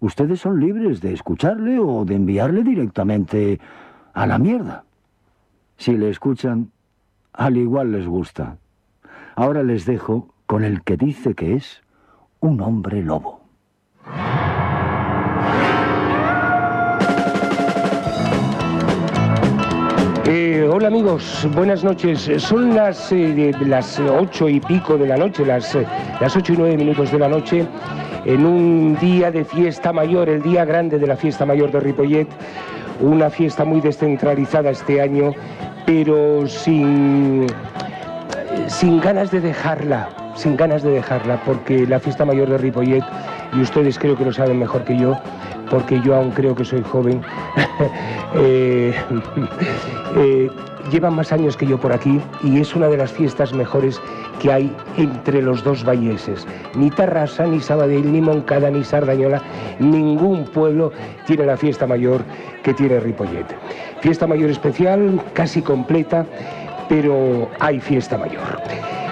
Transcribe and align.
ustedes 0.00 0.40
son 0.40 0.58
libres 0.58 1.00
de 1.00 1.12
escucharle 1.12 1.78
o 1.78 2.04
de 2.04 2.16
enviarle 2.16 2.62
directamente 2.62 3.60
a 4.12 4.26
la 4.26 4.38
mierda. 4.38 4.84
Si 5.76 5.96
le 5.96 6.10
escuchan, 6.10 6.70
al 7.32 7.56
igual 7.56 7.92
les 7.92 8.06
gusta. 8.06 8.56
Ahora 9.36 9.62
les 9.62 9.86
dejo 9.86 10.28
con 10.46 10.64
el 10.64 10.82
que 10.82 10.96
dice 10.96 11.34
que 11.34 11.54
es 11.54 11.82
un 12.40 12.60
hombre 12.60 13.02
lobo. 13.02 13.40
Eh, 20.26 20.68
hola 20.70 20.88
amigos, 20.88 21.48
buenas 21.54 21.82
noches. 21.82 22.30
Son 22.38 22.74
las, 22.74 23.10
eh, 23.10 23.52
las 23.66 23.98
ocho 23.98 24.48
y 24.48 24.60
pico 24.60 24.96
de 24.96 25.06
la 25.06 25.16
noche, 25.16 25.44
las, 25.44 25.74
eh, 25.74 25.86
las 26.20 26.36
ocho 26.36 26.52
y 26.52 26.56
nueve 26.56 26.76
minutos 26.76 27.10
de 27.10 27.18
la 27.18 27.28
noche, 27.28 27.66
en 28.24 28.44
un 28.44 28.96
día 29.00 29.30
de 29.30 29.44
fiesta 29.44 29.92
mayor, 29.92 30.28
el 30.28 30.42
día 30.42 30.64
grande 30.64 30.98
de 30.98 31.06
la 31.06 31.16
fiesta 31.16 31.46
mayor 31.46 31.70
de 31.72 31.80
Ripollet, 31.80 32.28
una 33.00 33.30
fiesta 33.30 33.64
muy 33.64 33.80
descentralizada 33.80 34.70
este 34.70 35.00
año, 35.00 35.32
pero 35.86 36.46
sin, 36.46 37.46
sin 38.68 39.00
ganas 39.00 39.30
de 39.30 39.40
dejarla, 39.40 40.08
sin 40.34 40.56
ganas 40.56 40.82
de 40.82 40.90
dejarla, 40.90 41.40
porque 41.44 41.86
la 41.86 41.98
fiesta 41.98 42.24
mayor 42.24 42.48
de 42.50 42.58
Ripollet, 42.58 43.04
y 43.56 43.60
ustedes 43.60 43.98
creo 43.98 44.16
que 44.16 44.24
lo 44.24 44.32
saben 44.32 44.58
mejor 44.58 44.84
que 44.84 44.96
yo, 44.96 45.18
porque 45.70 46.00
yo 46.02 46.14
aún 46.14 46.30
creo 46.30 46.54
que 46.54 46.64
soy 46.64 46.82
joven, 46.82 47.22
eh, 48.34 48.94
eh, 50.16 50.50
llevan 50.90 51.14
más 51.14 51.32
años 51.32 51.56
que 51.56 51.66
yo 51.66 51.78
por 51.78 51.92
aquí 51.92 52.20
y 52.42 52.60
es 52.60 52.74
una 52.74 52.88
de 52.88 52.96
las 52.96 53.12
fiestas 53.12 53.52
mejores 53.52 54.00
que 54.40 54.52
hay 54.52 54.74
entre 54.96 55.42
los 55.42 55.62
dos 55.62 55.84
valleses. 55.84 56.46
Ni 56.74 56.90
Tarrasa, 56.90 57.46
ni 57.46 57.60
Sabadell, 57.60 58.12
ni 58.12 58.20
Moncada, 58.20 58.70
ni 58.70 58.84
Sardañola, 58.84 59.42
ningún 59.78 60.44
pueblo 60.44 60.92
tiene 61.26 61.46
la 61.46 61.56
fiesta 61.56 61.86
mayor 61.86 62.22
que 62.62 62.74
tiene 62.74 63.00
Ripollet. 63.00 63.46
Fiesta 64.00 64.26
mayor 64.26 64.50
especial, 64.50 65.20
casi 65.32 65.62
completa, 65.62 66.26
pero 66.88 67.48
hay 67.60 67.80
fiesta 67.80 68.18
mayor. 68.18 68.60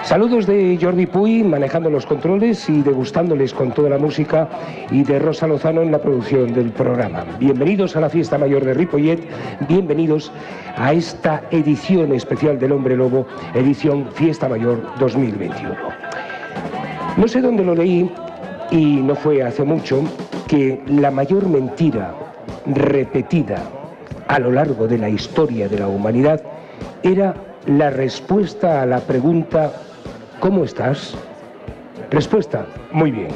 Saludos 0.03 0.47
de 0.47 0.77
Jordi 0.81 1.05
Puy 1.05 1.43
manejando 1.43 1.89
los 1.89 2.05
controles 2.05 2.69
y 2.69 2.81
degustándoles 2.81 3.53
con 3.53 3.71
toda 3.71 3.89
la 3.89 3.97
música 3.97 4.49
y 4.89 5.03
de 5.03 5.19
Rosa 5.19 5.45
Lozano 5.45 5.81
en 5.81 5.91
la 5.91 5.99
producción 5.99 6.53
del 6.53 6.71
programa. 6.71 7.25
Bienvenidos 7.37 7.95
a 7.95 7.99
la 7.99 8.09
fiesta 8.09 8.37
mayor 8.37 8.63
de 8.63 8.73
Ripollet, 8.73 9.19
bienvenidos 9.67 10.31
a 10.77 10.93
esta 10.93 11.43
edición 11.51 12.13
especial 12.13 12.57
del 12.57 12.71
Hombre 12.71 12.95
Lobo, 12.95 13.27
edición 13.53 14.07
Fiesta 14.13 14.47
Mayor 14.47 14.81
2021. 14.99 15.75
No 17.17 17.27
sé 17.27 17.41
dónde 17.41 17.63
lo 17.63 17.75
leí 17.75 18.09
y 18.71 18.95
no 18.97 19.15
fue 19.15 19.43
hace 19.43 19.63
mucho 19.63 20.01
que 20.47 20.81
la 20.87 21.11
mayor 21.11 21.47
mentira 21.47 22.15
repetida 22.65 23.63
a 24.27 24.39
lo 24.39 24.51
largo 24.51 24.87
de 24.87 24.97
la 24.97 25.09
historia 25.09 25.67
de 25.67 25.79
la 25.79 25.87
humanidad 25.87 26.41
era 27.03 27.35
la 27.65 27.89
respuesta 27.89 28.81
a 28.81 28.85
la 28.85 28.99
pregunta 28.99 29.71
¿Cómo 30.39 30.63
estás? 30.63 31.15
Respuesta, 32.11 32.65
muy 32.93 33.11
bien. 33.11 33.27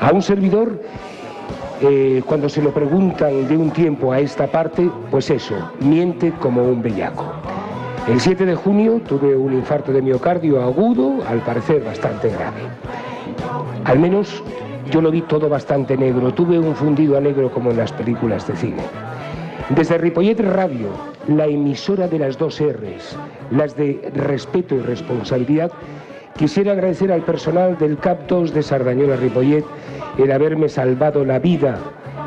A 0.00 0.12
un 0.12 0.22
servidor, 0.22 0.80
eh, 1.80 2.22
cuando 2.24 2.48
se 2.48 2.62
lo 2.62 2.72
preguntan 2.72 3.48
de 3.48 3.56
un 3.56 3.70
tiempo 3.70 4.12
a 4.12 4.20
esta 4.20 4.46
parte, 4.46 4.88
pues 5.10 5.30
eso, 5.30 5.56
miente 5.80 6.30
como 6.40 6.62
un 6.62 6.80
bellaco. 6.80 7.24
El 8.06 8.20
7 8.20 8.46
de 8.46 8.54
junio 8.54 9.00
tuve 9.08 9.34
un 9.34 9.54
infarto 9.54 9.92
de 9.92 10.02
miocardio 10.02 10.62
agudo, 10.62 11.24
al 11.26 11.40
parecer 11.40 11.82
bastante 11.82 12.28
grave. 12.28 12.60
Al 13.86 13.98
menos 13.98 14.40
yo 14.92 15.00
lo 15.00 15.10
vi 15.10 15.22
todo 15.22 15.48
bastante 15.48 15.96
negro, 15.96 16.32
tuve 16.32 16.60
un 16.60 16.76
fundido 16.76 17.16
a 17.16 17.20
negro 17.20 17.50
como 17.50 17.72
en 17.72 17.78
las 17.78 17.90
películas 17.92 18.46
de 18.46 18.54
cine. 18.54 18.82
Desde 19.70 19.96
Ripollet 19.96 20.38
Radio, 20.40 20.88
la 21.26 21.46
emisora 21.46 22.06
de 22.06 22.18
las 22.18 22.36
dos 22.36 22.60
R's, 22.60 23.16
las 23.50 23.74
de 23.74 24.12
respeto 24.14 24.74
y 24.74 24.80
responsabilidad, 24.80 25.72
quisiera 26.36 26.72
agradecer 26.72 27.10
al 27.10 27.22
personal 27.22 27.78
del 27.78 27.96
CAP 27.96 28.28
2 28.28 28.52
de 28.52 28.62
Sardañola 28.62 29.16
Ripollet 29.16 29.64
el 30.18 30.30
haberme 30.32 30.68
salvado 30.68 31.24
la 31.24 31.38
vida. 31.38 31.78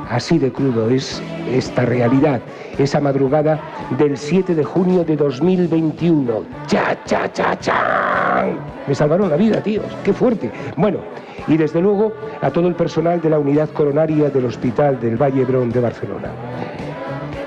Así 0.09 0.39
de 0.39 0.51
crudo 0.51 0.89
es 0.89 1.21
esta 1.53 1.85
realidad, 1.85 2.41
esa 2.79 2.99
madrugada 2.99 3.61
del 3.99 4.17
7 4.17 4.55
de 4.55 4.63
junio 4.63 5.03
de 5.03 5.15
2021. 5.15 6.43
¡Cha, 6.65 6.97
cha, 7.05 7.31
cha, 7.31 7.59
cha! 7.59 8.45
Me 8.87 8.95
salvaron 8.95 9.29
la 9.29 9.37
vida, 9.37 9.61
tíos, 9.61 9.85
qué 10.03 10.11
fuerte. 10.11 10.49
Bueno, 10.75 11.01
y 11.47 11.55
desde 11.55 11.81
luego 11.81 12.13
a 12.41 12.49
todo 12.49 12.67
el 12.67 12.73
personal 12.73 13.21
de 13.21 13.29
la 13.29 13.37
unidad 13.37 13.69
coronaria 13.69 14.31
del 14.31 14.45
Hospital 14.45 14.99
del 14.99 15.21
Valle 15.21 15.45
Brón 15.45 15.69
de 15.71 15.81
Barcelona. 15.81 16.31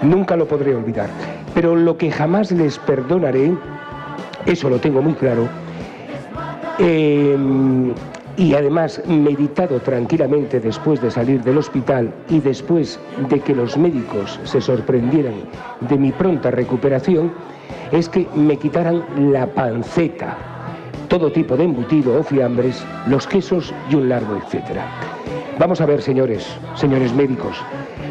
Nunca 0.03 0.37
lo 0.37 0.47
podré 0.47 0.75
olvidar. 0.75 1.11
Pero 1.55 1.77
lo 1.77 1.97
que 1.97 2.11
jamás 2.11 2.51
les 2.53 2.79
perdonaré, 2.79 3.53
eso 4.47 4.71
lo 4.71 4.79
tengo 4.79 5.03
muy 5.03 5.15
claro, 5.15 5.49
em, 6.79 7.93
y 8.37 8.55
además 8.55 9.03
meditado 9.07 9.81
tranquilamente 9.81 10.61
después 10.61 11.01
de 11.03 11.11
salir 11.11 11.43
del 11.43 11.59
hospital 11.59 12.11
y 12.31 12.41
después 12.41 12.99
de 13.29 13.41
que 13.41 13.55
los 13.55 13.77
médicos 13.77 14.41
se 14.45 14.61
sorprendieran 14.61 15.35
de 15.81 15.99
mi 15.99 16.13
pronta 16.13 16.51
recuperación, 16.51 17.33
es 17.93 18.09
que 18.09 18.27
me 18.35 18.57
quitaran 18.57 19.05
la 19.33 19.47
panceta, 19.47 20.39
todo 21.09 21.31
tipo 21.31 21.57
de 21.57 21.65
embutido 21.65 22.19
o 22.19 22.23
fiambres, 22.23 22.83
los 23.09 23.27
quesos 23.27 23.75
y 23.91 23.97
un 23.97 24.09
largo 24.09 24.37
etcétera. 24.37 24.87
Vamos 25.59 25.81
a 25.83 25.87
ver, 25.87 26.01
señores, 26.01 26.47
señores 26.75 27.13
médicos, 27.13 27.63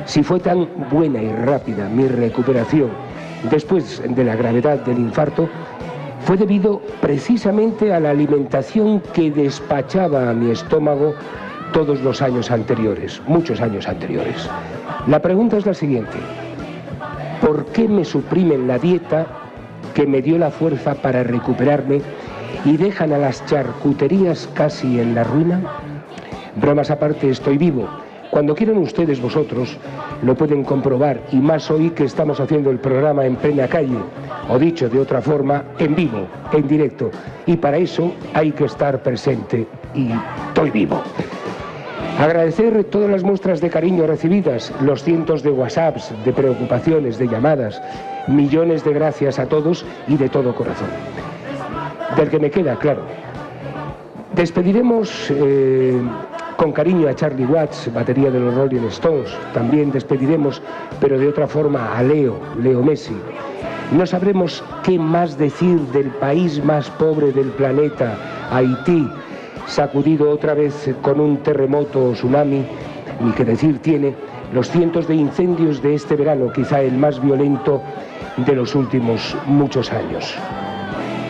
si 0.10 0.24
fue 0.24 0.40
tan 0.40 0.68
buena 0.90 1.22
y 1.22 1.32
rápida 1.32 1.88
mi 1.88 2.08
recuperación 2.08 2.90
después 3.52 4.02
de 4.04 4.24
la 4.24 4.36
gravedad 4.36 4.80
del 4.80 4.98
infarto, 4.98 5.48
fue 6.22 6.36
debido 6.36 6.82
precisamente 7.00 7.94
a 7.94 8.00
la 8.00 8.10
alimentación 8.10 9.04
que 9.14 9.30
despachaba 9.30 10.32
a 10.32 10.34
mi 10.34 10.50
estómago 10.50 11.14
todos 11.74 12.02
los 12.02 12.24
años 12.24 12.50
anteriores, 12.50 13.22
muchos 13.28 13.62
años 13.62 13.88
anteriores. 13.88 14.50
La 15.06 15.22
pregunta 15.22 15.58
es 15.58 15.68
la 15.68 15.76
siguiente. 15.76 16.18
¿Por 17.40 17.66
qué 17.68 17.88
me 17.88 18.04
suprimen 18.04 18.68
la 18.68 18.80
dieta 18.80 19.28
que 19.94 20.08
me 20.08 20.24
dio 20.24 20.40
la 20.40 20.50
fuerza 20.50 20.96
para 20.96 21.22
recuperarme 21.22 22.02
y 22.66 22.78
dejan 22.78 23.14
a 23.14 23.20
las 23.20 23.46
charcuterías 23.46 24.50
casi 24.56 25.00
en 25.00 25.14
la 25.14 25.24
ruina? 25.24 25.62
Bromas 26.56 26.90
aparte, 26.90 27.30
estoy 27.30 27.60
vivo 27.60 27.88
cuando 28.30 28.54
quieran 28.54 28.78
ustedes 28.78 29.20
vosotros, 29.20 29.76
lo 30.22 30.36
pueden 30.36 30.64
comprobar, 30.64 31.22
y 31.32 31.38
más 31.38 31.72
hoy 31.72 31.90
que 31.90 32.04
estamos 32.04 32.40
haciendo 32.40 32.70
el 32.70 32.78
programa 32.78 33.26
en 33.26 33.36
plena 33.36 33.68
calle, 33.68 33.98
o 34.48 34.60
dicho 34.60 34.88
de 34.88 35.00
otra 35.00 35.22
forma, 35.22 35.64
en 35.80 35.96
vivo, 35.96 36.28
en 36.52 36.68
directo. 36.68 37.10
Y 37.48 37.58
para 37.58 37.78
eso 37.78 38.14
hay 38.34 38.52
que 38.52 38.66
estar 38.66 39.02
presente, 39.02 39.66
y 39.96 40.10
estoy 40.50 40.70
vivo. 40.70 41.02
Agradecer 42.20 42.84
todas 42.84 43.10
las 43.10 43.24
muestras 43.24 43.62
de 43.62 43.70
cariño 43.70 44.06
recibidas, 44.06 44.74
los 44.82 45.04
cientos 45.04 45.42
de 45.42 45.52
WhatsApps, 45.52 46.14
de 46.24 46.34
preocupaciones, 46.34 47.18
de 47.18 47.30
llamadas, 47.30 47.82
millones 48.28 48.84
de 48.84 48.94
gracias 48.94 49.40
a 49.40 49.48
todos 49.48 49.86
y 50.08 50.18
de 50.18 50.30
todo 50.30 50.54
corazón. 50.54 50.90
Del 52.16 52.30
que 52.30 52.40
me 52.40 52.52
queda, 52.52 52.76
claro. 52.76 53.04
Despediremos 54.36 55.32
eh, 55.32 56.00
con 56.60 56.74
cariño 56.74 57.08
a 57.08 57.16
Charlie 57.16 57.46
Watts, 57.46 57.90
batería 57.94 58.30
de 58.30 58.38
los 58.38 58.54
Rolling 58.54 58.86
Stones. 58.90 59.30
También 59.54 59.94
despediremos, 59.94 60.62
pero 61.00 61.18
de 61.18 61.30
otra 61.30 61.48
forma, 61.48 61.98
a 61.98 62.04
Leo, 62.04 62.38
Leo 62.62 62.84
Messi. 62.84 63.16
No 63.94 64.06
sabremos 64.06 64.62
qué 64.84 65.00
más 65.00 65.38
decir 65.38 65.80
del 65.94 66.08
país 66.08 66.62
más 66.62 66.90
pobre 66.90 67.32
del 67.32 67.48
planeta, 67.52 68.18
Haití, 68.52 69.10
sacudido 69.68 70.30
otra 70.30 70.54
vez 70.54 70.94
con 71.02 71.22
un 71.22 71.38
terremoto 71.38 72.10
o 72.10 72.12
tsunami, 72.12 72.66
ni 73.22 73.32
qué 73.32 73.46
decir 73.46 73.80
tiene 73.80 74.14
los 74.54 74.70
cientos 74.70 75.08
de 75.08 75.16
incendios 75.16 75.82
de 75.82 75.96
este 75.96 76.18
verano, 76.18 76.52
quizá 76.52 76.82
el 76.82 76.98
más 76.98 77.22
violento 77.22 77.82
de 78.36 78.54
los 78.54 78.76
últimos 78.76 79.34
muchos 79.46 79.94
años. 79.94 80.36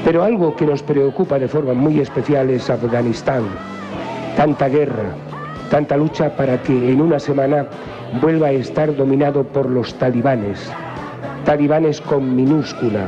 Pero 0.03 0.23
algo 0.23 0.55
que 0.55 0.65
nos 0.65 0.81
preocupa 0.81 1.37
de 1.37 1.47
forma 1.47 1.75
muy 1.75 1.99
especial 1.99 2.49
es 2.49 2.67
Afganistán 2.67 3.43
tanta 4.35 4.67
guerra, 4.67 5.13
Tanta 5.69 5.97
lucha 5.97 6.35
para 6.35 6.61
que 6.63 6.73
en 6.73 6.99
una 6.99 7.19
semana 7.19 7.67
vuelva 8.21 8.47
a 8.47 8.51
estar 8.51 8.95
dominado 8.95 9.43
por 9.43 9.69
los 9.69 9.93
talibanes, 9.93 10.67
talibanes 11.45 12.01
con 12.01 12.35
minúscula, 12.35 13.07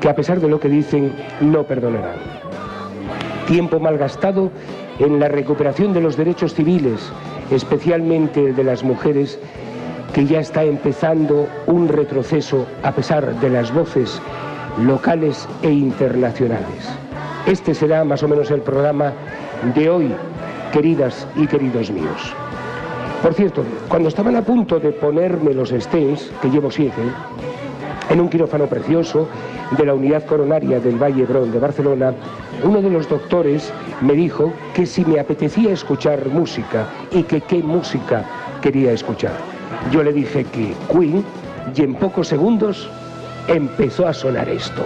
que 0.00 0.08
a 0.08 0.14
pesar 0.14 0.40
de 0.40 0.48
lo 0.48 0.58
que 0.58 0.70
dicen 0.70 1.12
no 1.42 1.64
perdonarán. 1.64 2.16
Tiempo 3.46 3.78
malgastado 3.80 4.50
en 4.98 5.20
la 5.20 5.28
recuperación 5.28 5.92
de 5.92 6.00
los 6.00 6.16
derechos 6.16 6.54
civiles, 6.54 7.12
especialmente 7.50 8.54
de 8.54 8.64
las 8.64 8.82
mujeres, 8.82 9.38
que 10.14 10.24
ya 10.24 10.40
está 10.40 10.64
empezando 10.64 11.46
un 11.66 11.88
retroceso 11.88 12.64
a 12.82 12.92
pesar 12.92 13.38
de 13.40 13.50
las 13.50 13.74
voces 13.74 14.22
locales 14.82 15.46
e 15.62 15.70
internacionales. 15.70 16.88
Este 17.44 17.74
será 17.74 18.04
más 18.04 18.22
o 18.22 18.28
menos 18.28 18.50
el 18.50 18.62
programa 18.62 19.12
de 19.74 19.90
hoy, 19.90 20.14
queridas 20.74 21.24
y 21.36 21.46
queridos 21.46 21.88
míos. 21.92 22.34
Por 23.22 23.32
cierto, 23.32 23.64
cuando 23.88 24.08
estaban 24.08 24.34
a 24.34 24.42
punto 24.42 24.80
de 24.80 24.90
ponerme 24.90 25.54
los 25.54 25.70
stents, 25.70 26.32
que 26.42 26.50
llevo 26.50 26.68
siete, 26.68 27.00
en 28.10 28.20
un 28.20 28.28
quirófano 28.28 28.66
precioso 28.66 29.28
de 29.78 29.86
la 29.86 29.94
unidad 29.94 30.26
coronaria 30.26 30.80
del 30.80 31.00
Valle 31.00 31.26
Brón 31.26 31.52
de 31.52 31.60
Barcelona, 31.60 32.12
uno 32.64 32.82
de 32.82 32.90
los 32.90 33.08
doctores 33.08 33.72
me 34.00 34.14
dijo 34.14 34.52
que 34.74 34.84
si 34.84 35.04
me 35.04 35.20
apetecía 35.20 35.72
escuchar 35.72 36.28
música 36.28 36.88
y 37.12 37.22
que 37.22 37.40
qué 37.40 37.62
música 37.62 38.24
quería 38.60 38.90
escuchar. 38.90 39.36
Yo 39.92 40.02
le 40.02 40.12
dije 40.12 40.44
que 40.44 40.74
Queen 40.92 41.24
y 41.74 41.82
en 41.82 41.94
pocos 41.94 42.26
segundos 42.26 42.90
empezó 43.46 44.08
a 44.08 44.12
sonar 44.12 44.48
esto. 44.48 44.82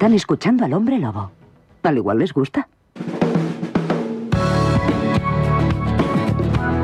Están 0.00 0.14
escuchando 0.14 0.64
al 0.64 0.72
hombre 0.72 0.98
lobo. 0.98 1.30
Al 1.82 1.98
igual 1.98 2.20
les 2.20 2.32
gusta. 2.32 2.66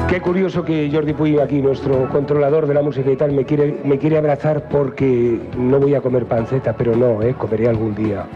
Qué 0.06 0.20
curioso 0.20 0.62
que 0.62 0.90
Jordi 0.92 1.14
Puy, 1.14 1.38
aquí 1.38 1.62
nuestro 1.62 2.10
controlador 2.10 2.66
de 2.66 2.74
la 2.74 2.82
música 2.82 3.10
y 3.10 3.16
tal, 3.16 3.32
me 3.32 3.46
quiere, 3.46 3.80
me 3.86 3.96
quiere 3.96 4.18
abrazar 4.18 4.68
porque 4.68 5.40
no 5.56 5.80
voy 5.80 5.94
a 5.94 6.02
comer 6.02 6.26
panceta, 6.26 6.76
pero 6.76 6.94
no, 6.94 7.22
¿eh? 7.22 7.34
comeré 7.38 7.70
algún 7.70 7.94
día. 7.94 8.26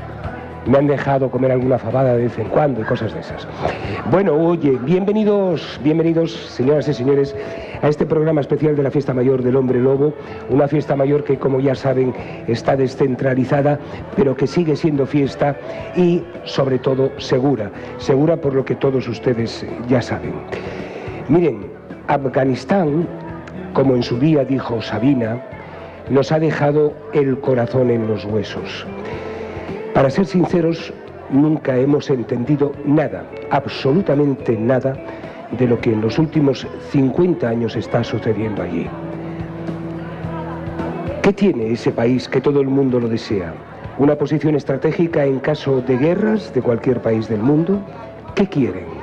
Me 0.71 0.79
han 0.79 0.87
dejado 0.87 1.33
comer 1.33 1.51
alguna 1.51 1.79
fabada 1.81 2.15
de 2.15 2.23
vez 2.23 2.39
en 2.39 2.49
cuando 2.49 2.81
y 2.81 2.85
cosas 2.85 3.13
de 3.13 3.19
esas. 3.19 3.49
Bueno, 4.09 4.35
oye, 4.35 4.79
bienvenidos, 4.85 5.81
bienvenidos, 5.83 6.31
señoras 6.31 6.87
y 6.87 6.95
señores, 6.95 7.35
a 7.83 7.89
este 7.89 8.07
programa 8.07 8.41
especial 8.41 8.77
de 8.77 8.85
la 8.85 8.93
Fiesta 8.93 9.13
Mayor 9.13 9.43
del 9.43 9.57
Hombre 9.57 9.81
Lobo, 9.81 10.15
una 10.49 10.69
fiesta 10.69 10.95
mayor 10.95 11.25
que, 11.25 11.41
como 11.41 11.59
ya 11.59 11.75
saben, 11.75 12.15
está 12.47 12.77
descentralizada, 12.77 13.81
pero 14.15 14.37
que 14.37 14.47
sigue 14.47 14.77
siendo 14.77 15.07
fiesta 15.07 15.57
y, 15.97 16.23
sobre 16.45 16.79
todo, 16.79 17.11
segura. 17.19 17.73
Segura 17.99 18.37
por 18.37 18.55
lo 18.55 18.65
que 18.65 18.77
todos 18.77 19.09
ustedes 19.09 19.67
ya 19.89 20.01
saben. 20.01 20.35
Miren, 21.29 21.67
Afganistán, 22.07 23.09
como 23.73 23.97
en 23.97 24.05
su 24.05 24.21
día 24.21 24.45
dijo 24.45 24.81
Sabina, 24.81 25.43
nos 26.11 26.31
ha 26.31 26.39
dejado 26.39 26.93
el 27.13 27.41
corazón 27.41 27.91
en 27.91 28.07
los 28.07 28.25
huesos. 28.25 28.87
Para 29.95 30.11
ser 30.11 30.27
sinceros, 30.27 30.93
nunca 31.31 31.77
hemos 31.77 32.11
entendido 32.11 32.73
nada, 32.85 33.25
absolutamente 33.51 34.57
nada, 34.57 34.97
de 35.59 35.67
lo 35.67 35.81
que 35.81 35.93
en 35.93 36.01
los 36.01 36.19
últimos 36.19 36.67
50 36.91 37.49
años 37.49 37.77
está 37.77 38.05
sucediendo 38.05 38.63
allí. 38.63 38.87
¿Qué 41.23 41.33
tiene 41.33 41.73
ese 41.73 41.91
país 41.91 42.29
que 42.29 42.41
todo 42.41 42.61
el 42.61 42.69
mundo 42.69 43.01
lo 43.01 43.09
desea? 43.09 43.53
¿Una 43.99 44.15
posición 44.15 44.55
estratégica 44.55 45.25
en 45.25 45.41
caso 45.41 45.83
de 45.83 45.99
guerras 45.99 46.55
de 46.55 46.63
cualquier 46.63 47.03
país 47.03 47.29
del 47.29 47.43
mundo? 47.43 47.81
¿Qué 48.35 48.47
quieren? 48.47 49.01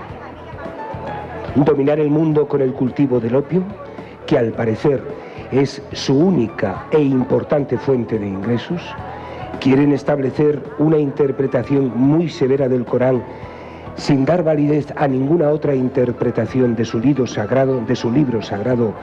dominar 1.65 2.00
el 2.00 2.10
mundo 2.10 2.48
con 2.48 2.62
el 2.62 2.74
cultivo 2.74 3.20
del 3.20 3.36
opio, 3.36 3.63
que 4.25 4.38
al 4.38 4.51
parecer 4.51 5.01
es 5.51 5.82
su 5.94 6.17
única 6.17 6.86
e 6.91 7.01
importante 7.01 7.77
fuente 7.77 8.20
de 8.20 8.27
ingresos, 8.27 8.82
quieren 9.60 9.92
establecer 9.94 10.62
una 10.80 10.98
interpretación 10.98 11.92
muy 11.96 12.30
severa 12.30 12.68
del 12.68 12.86
Corán 12.86 13.24
sin 13.98 14.26
dar 14.26 14.44
validez 14.44 14.94
a 14.96 15.08
ninguna 15.08 15.50
otra 15.50 15.74
interpretación 15.74 16.76
de 16.76 16.86
su 16.86 17.00
libro 17.00 17.26
sagrado, 17.28 18.94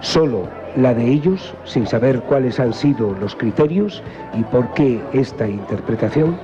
solo 0.00 0.48
la 0.74 0.94
de 0.94 1.04
ellos, 1.04 1.54
sin 1.64 1.86
saber 1.86 2.22
cuáles 2.22 2.58
han 2.58 2.72
sido 2.72 3.14
los 3.20 3.36
criterios 3.36 4.02
y 4.34 4.42
por 4.44 4.72
qué 4.72 5.00
esta 5.12 5.46
interpretación. 5.46 6.36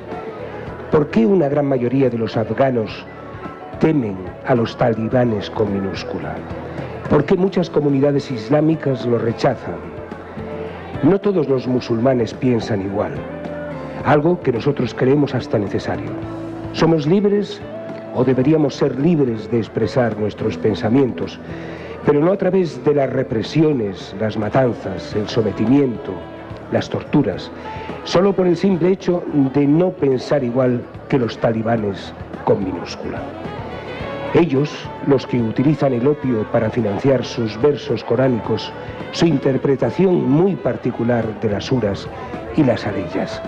¿Por 0.90 1.08
qué 1.08 1.26
una 1.26 1.48
gran 1.48 1.66
mayoría 1.66 2.10
de 2.10 2.18
los 2.18 2.36
afganos 2.36 3.04
temen 3.80 4.16
a 4.46 4.54
los 4.54 4.76
talibanes 4.76 5.50
con 5.50 5.72
minúscula? 5.72 6.34
¿Por 7.08 7.24
qué 7.24 7.36
muchas 7.36 7.70
comunidades 7.70 8.30
islámicas 8.30 9.06
lo 9.06 9.18
rechazan? 9.18 9.76
No 11.02 11.18
todos 11.20 11.48
los 11.48 11.66
musulmanes 11.66 12.34
piensan 12.34 12.82
igual, 12.82 13.12
algo 14.04 14.40
que 14.40 14.52
nosotros 14.52 14.94
creemos 14.94 15.34
hasta 15.34 15.58
necesario. 15.58 16.10
Somos 16.72 17.06
libres 17.06 17.60
o 18.14 18.24
deberíamos 18.24 18.74
ser 18.74 18.98
libres 18.98 19.50
de 19.50 19.58
expresar 19.58 20.18
nuestros 20.18 20.56
pensamientos, 20.56 21.38
pero 22.04 22.20
no 22.20 22.32
a 22.32 22.36
través 22.36 22.82
de 22.84 22.94
las 22.94 23.10
represiones, 23.10 24.14
las 24.20 24.36
matanzas, 24.36 25.14
el 25.14 25.28
sometimiento, 25.28 26.12
las 26.72 26.88
torturas, 26.88 27.50
solo 28.04 28.32
por 28.32 28.46
el 28.46 28.56
simple 28.56 28.90
hecho 28.90 29.22
de 29.54 29.66
no 29.66 29.90
pensar 29.90 30.44
igual 30.44 30.82
que 31.08 31.18
los 31.18 31.38
talibanes 31.38 32.12
con 32.44 32.64
minúscula. 32.64 33.20
Ellos, 34.34 34.70
los 35.06 35.26
que 35.26 35.40
utilizan 35.40 35.94
el 35.94 36.06
opio 36.06 36.42
para 36.52 36.68
financiar 36.70 37.24
sus 37.24 37.60
versos 37.62 38.04
coránicos, 38.04 38.70
su 39.12 39.26
interpretación 39.26 40.28
muy 40.28 40.54
particular 40.54 41.40
de 41.40 41.48
las 41.48 41.64
suras 41.64 42.06
y 42.56 42.62
las 42.62 42.86
arillas. 42.86 43.40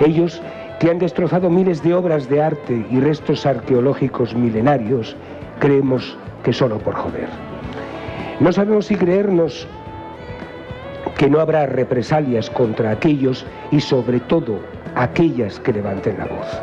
Ellos 0.00 0.40
que 0.80 0.90
han 0.90 0.98
destrozado 0.98 1.50
miles 1.50 1.82
de 1.82 1.94
obras 1.94 2.28
de 2.28 2.42
arte 2.42 2.84
y 2.90 3.00
restos 3.00 3.46
arqueológicos 3.46 4.34
milenarios, 4.34 5.16
creemos 5.60 6.16
que 6.42 6.52
solo 6.52 6.78
por 6.78 6.94
joder. 6.94 7.28
No 8.40 8.52
sabemos 8.52 8.86
si 8.86 8.96
creernos 8.96 9.66
que 11.16 11.30
no 11.30 11.40
habrá 11.40 11.66
represalias 11.66 12.50
contra 12.50 12.90
aquellos 12.90 13.46
y 13.70 13.80
sobre 13.80 14.20
todo 14.20 14.58
aquellas 14.96 15.60
que 15.60 15.72
levanten 15.72 16.18
la 16.18 16.26
voz. 16.26 16.62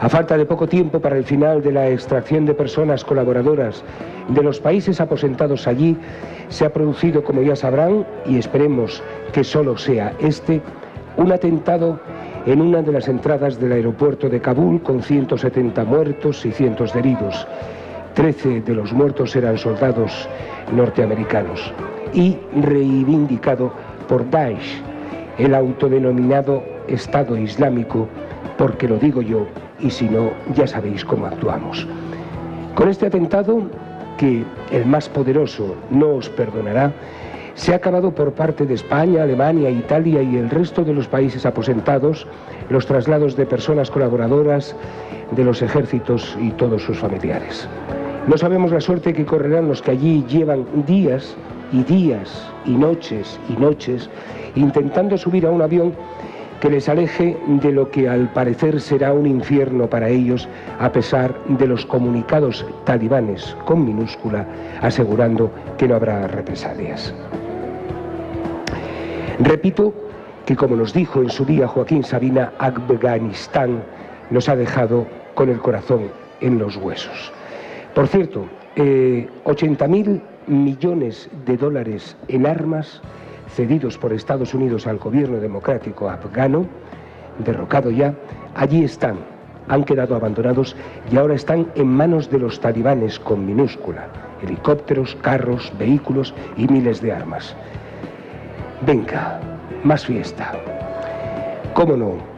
A 0.00 0.08
falta 0.08 0.36
de 0.36 0.44
poco 0.44 0.66
tiempo 0.66 0.98
para 0.98 1.16
el 1.16 1.24
final 1.24 1.62
de 1.62 1.70
la 1.70 1.88
extracción 1.88 2.44
de 2.44 2.54
personas 2.54 3.04
colaboradoras 3.04 3.84
de 4.28 4.42
los 4.42 4.58
países 4.58 5.00
aposentados 5.00 5.68
allí, 5.68 5.96
se 6.48 6.64
ha 6.64 6.72
producido, 6.72 7.22
como 7.22 7.40
ya 7.40 7.54
sabrán, 7.54 8.04
y 8.26 8.36
esperemos 8.36 9.00
que 9.32 9.44
solo 9.44 9.78
sea 9.78 10.12
este, 10.18 10.60
un 11.16 11.30
atentado 11.30 12.00
en 12.46 12.60
una 12.60 12.82
de 12.82 12.92
las 12.92 13.08
entradas 13.08 13.60
del 13.60 13.72
aeropuerto 13.72 14.28
de 14.28 14.40
Kabul 14.40 14.82
con 14.82 15.02
170 15.02 15.84
muertos 15.84 16.44
y 16.44 16.50
cientos 16.50 16.92
de 16.92 17.00
heridos. 17.00 17.46
Trece 18.14 18.60
de 18.60 18.74
los 18.74 18.92
muertos 18.92 19.34
eran 19.36 19.56
soldados 19.56 20.28
norteamericanos 20.74 21.72
y 22.12 22.36
reivindicado 22.56 23.72
por 24.08 24.28
Daesh, 24.28 24.82
el 25.38 25.54
autodenominado 25.54 26.62
Estado 26.88 27.36
Islámico, 27.36 28.08
porque 28.58 28.88
lo 28.88 28.98
digo 28.98 29.22
yo, 29.22 29.46
y 29.80 29.90
si 29.90 30.08
no, 30.08 30.30
ya 30.54 30.66
sabéis 30.66 31.04
cómo 31.04 31.26
actuamos. 31.26 31.86
Con 32.74 32.88
este 32.88 33.06
atentado, 33.06 33.62
que 34.18 34.44
el 34.70 34.84
más 34.86 35.08
poderoso 35.08 35.74
no 35.90 36.14
os 36.16 36.28
perdonará, 36.28 36.92
se 37.54 37.72
ha 37.72 37.76
acabado 37.76 38.14
por 38.14 38.32
parte 38.32 38.66
de 38.66 38.74
España, 38.74 39.22
Alemania, 39.22 39.70
Italia 39.70 40.22
y 40.22 40.36
el 40.36 40.50
resto 40.50 40.84
de 40.84 40.94
los 40.94 41.08
países 41.08 41.44
aposentados 41.46 42.26
los 42.70 42.86
traslados 42.86 43.36
de 43.36 43.46
personas 43.46 43.90
colaboradoras 43.90 44.74
de 45.30 45.44
los 45.44 45.62
ejércitos 45.62 46.36
y 46.40 46.50
todos 46.52 46.82
sus 46.82 46.98
familiares. 46.98 47.68
No 48.26 48.38
sabemos 48.38 48.70
la 48.70 48.80
suerte 48.80 49.12
que 49.12 49.26
correrán 49.26 49.68
los 49.68 49.82
que 49.82 49.90
allí 49.90 50.24
llevan 50.28 50.64
días 50.86 51.36
y 51.72 51.82
días 51.82 52.48
y 52.64 52.70
noches 52.70 53.38
y 53.48 53.60
noches 53.60 54.08
intentando 54.54 55.16
subir 55.18 55.46
a 55.46 55.50
un 55.50 55.62
avión 55.62 55.92
que 56.62 56.70
les 56.70 56.88
aleje 56.88 57.36
de 57.44 57.72
lo 57.72 57.90
que 57.90 58.08
al 58.08 58.32
parecer 58.32 58.80
será 58.80 59.12
un 59.12 59.26
infierno 59.26 59.90
para 59.90 60.08
ellos, 60.08 60.48
a 60.78 60.92
pesar 60.92 61.34
de 61.48 61.66
los 61.66 61.84
comunicados 61.84 62.64
talibanes 62.84 63.56
con 63.64 63.84
minúscula 63.84 64.46
asegurando 64.80 65.50
que 65.76 65.88
no 65.88 65.96
habrá 65.96 66.28
represalias. 66.28 67.12
Repito 69.40 69.92
que, 70.46 70.54
como 70.54 70.76
nos 70.76 70.92
dijo 70.92 71.20
en 71.20 71.30
su 71.30 71.44
día 71.44 71.66
Joaquín 71.66 72.04
Sabina, 72.04 72.52
Afganistán 72.60 73.82
nos 74.30 74.48
ha 74.48 74.54
dejado 74.54 75.04
con 75.34 75.48
el 75.48 75.58
corazón 75.58 76.12
en 76.40 76.60
los 76.60 76.76
huesos. 76.76 77.32
Por 77.92 78.06
cierto, 78.06 78.46
80.000 78.76 80.14
eh, 80.14 80.20
millones 80.46 81.28
de 81.44 81.56
dólares 81.56 82.16
en 82.28 82.46
armas 82.46 83.02
cedidos 83.54 83.98
por 83.98 84.12
Estados 84.12 84.54
Unidos 84.54 84.86
al 84.86 84.98
gobierno 84.98 85.38
democrático 85.38 86.08
afgano, 86.08 86.66
derrocado 87.38 87.90
ya, 87.90 88.14
allí 88.54 88.84
están, 88.84 89.16
han 89.68 89.84
quedado 89.84 90.14
abandonados 90.14 90.76
y 91.10 91.16
ahora 91.16 91.34
están 91.34 91.66
en 91.74 91.88
manos 91.88 92.30
de 92.30 92.38
los 92.38 92.60
talibanes 92.60 93.18
con 93.18 93.46
minúscula, 93.46 94.08
helicópteros, 94.42 95.16
carros, 95.22 95.72
vehículos 95.78 96.34
y 96.56 96.66
miles 96.68 97.00
de 97.00 97.12
armas. 97.12 97.54
Venga, 98.84 99.40
más 99.84 100.04
fiesta. 100.04 100.52
¿Cómo 101.74 101.96
no? 101.96 102.32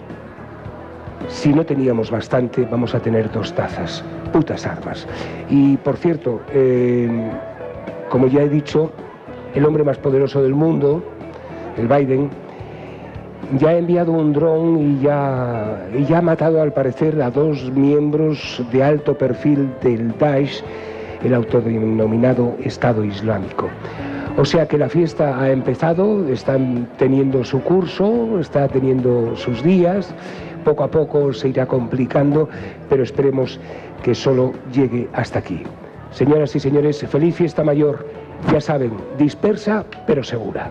Si 1.28 1.52
no 1.52 1.64
teníamos 1.64 2.10
bastante, 2.10 2.66
vamos 2.70 2.94
a 2.94 3.00
tener 3.00 3.30
dos 3.32 3.54
tazas, 3.54 4.04
putas 4.32 4.66
armas. 4.66 5.06
Y 5.48 5.76
por 5.78 5.96
cierto, 5.96 6.42
eh, 6.52 7.30
como 8.10 8.26
ya 8.26 8.42
he 8.42 8.48
dicho, 8.48 8.92
el 9.54 9.64
hombre 9.64 9.84
más 9.84 9.98
poderoso 9.98 10.42
del 10.42 10.54
mundo, 10.54 11.02
el 11.76 11.88
Biden, 11.88 12.30
ya 13.58 13.70
ha 13.70 13.78
enviado 13.78 14.12
un 14.12 14.32
dron 14.32 14.78
y 14.80 15.00
ya, 15.00 15.78
ha 16.16 16.22
matado 16.22 16.60
al 16.62 16.72
parecer 16.72 17.20
a 17.22 17.30
dos 17.30 17.70
miembros 17.72 18.62
de 18.72 18.82
alto 18.82 19.16
perfil 19.16 19.70
del 19.82 20.16
Daesh, 20.18 20.62
el 21.22 21.34
autodenominado 21.34 22.56
Estado 22.62 23.04
Islámico. 23.04 23.68
O 24.36 24.44
sea 24.44 24.66
que 24.66 24.76
la 24.76 24.88
fiesta 24.88 25.38
ha 25.40 25.50
empezado, 25.50 26.28
está 26.28 26.58
teniendo 26.98 27.44
su 27.44 27.62
curso, 27.62 28.40
está 28.40 28.66
teniendo 28.66 29.36
sus 29.36 29.62
días, 29.62 30.12
poco 30.64 30.82
a 30.82 30.90
poco 30.90 31.32
se 31.32 31.50
irá 31.50 31.66
complicando, 31.66 32.48
pero 32.88 33.04
esperemos 33.04 33.60
que 34.02 34.14
solo 34.14 34.52
llegue 34.72 35.08
hasta 35.12 35.38
aquí. 35.38 35.62
Señoras 36.10 36.56
y 36.56 36.60
señores, 36.60 37.04
feliz 37.08 37.36
fiesta 37.36 37.62
mayor 37.62 38.06
ya 38.52 38.60
saben, 38.60 38.92
dispersa 39.18 39.84
pero 40.06 40.22
segura. 40.22 40.70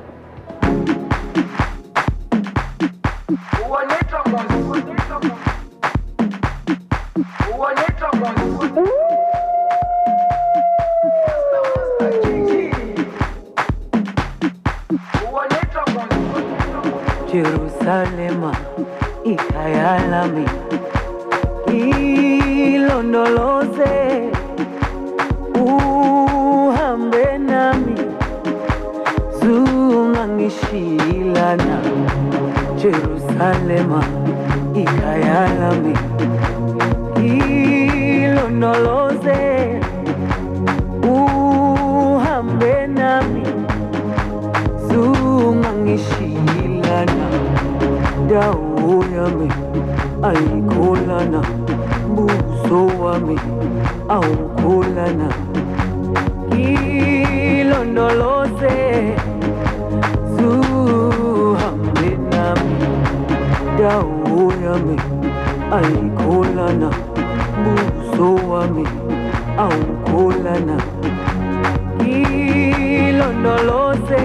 Jerusalema 17.34 18.54
ikhaya 19.26 19.98
lami 20.12 20.46
ilondoloze 22.78 23.94
uhambe 25.58 26.13
zungangishilana 30.50 31.78
Jerusalema 32.76 34.04
ikhaya 34.76 35.48
lami 35.60 35.98
ilondoloze 38.24 39.80
uhambe 41.04 42.88
nami. 42.88 43.44
Zungangishilana 44.88 47.28
dawo 48.30 49.06
yami 49.16 49.50
ayikholana 50.24 51.42
buso 52.16 52.80
wami 53.04 53.40
awukholana. 54.10 55.28
Ilondoloze 57.54 58.76
dawo 63.84 64.54
yami 64.66 64.96
ayikholana 65.78 66.90
buso 67.64 68.28
wami 68.50 68.86
awukholana 69.66 70.76
ilondoloze 73.08 74.24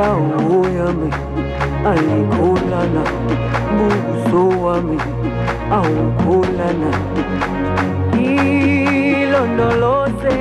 dawo 0.00 0.58
yami 0.78 1.10
ayikholana 1.90 3.02
buso 3.76 4.42
wami 4.64 4.98
awukholana 5.76 6.90
ilondoloze 9.20 10.36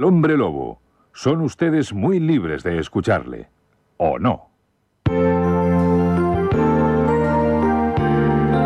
El 0.00 0.04
hombre 0.04 0.34
lobo. 0.38 0.80
Son 1.12 1.42
ustedes 1.42 1.92
muy 1.92 2.20
libres 2.20 2.62
de 2.62 2.78
escucharle. 2.78 3.48
¿O 3.98 4.18
no? 4.18 4.48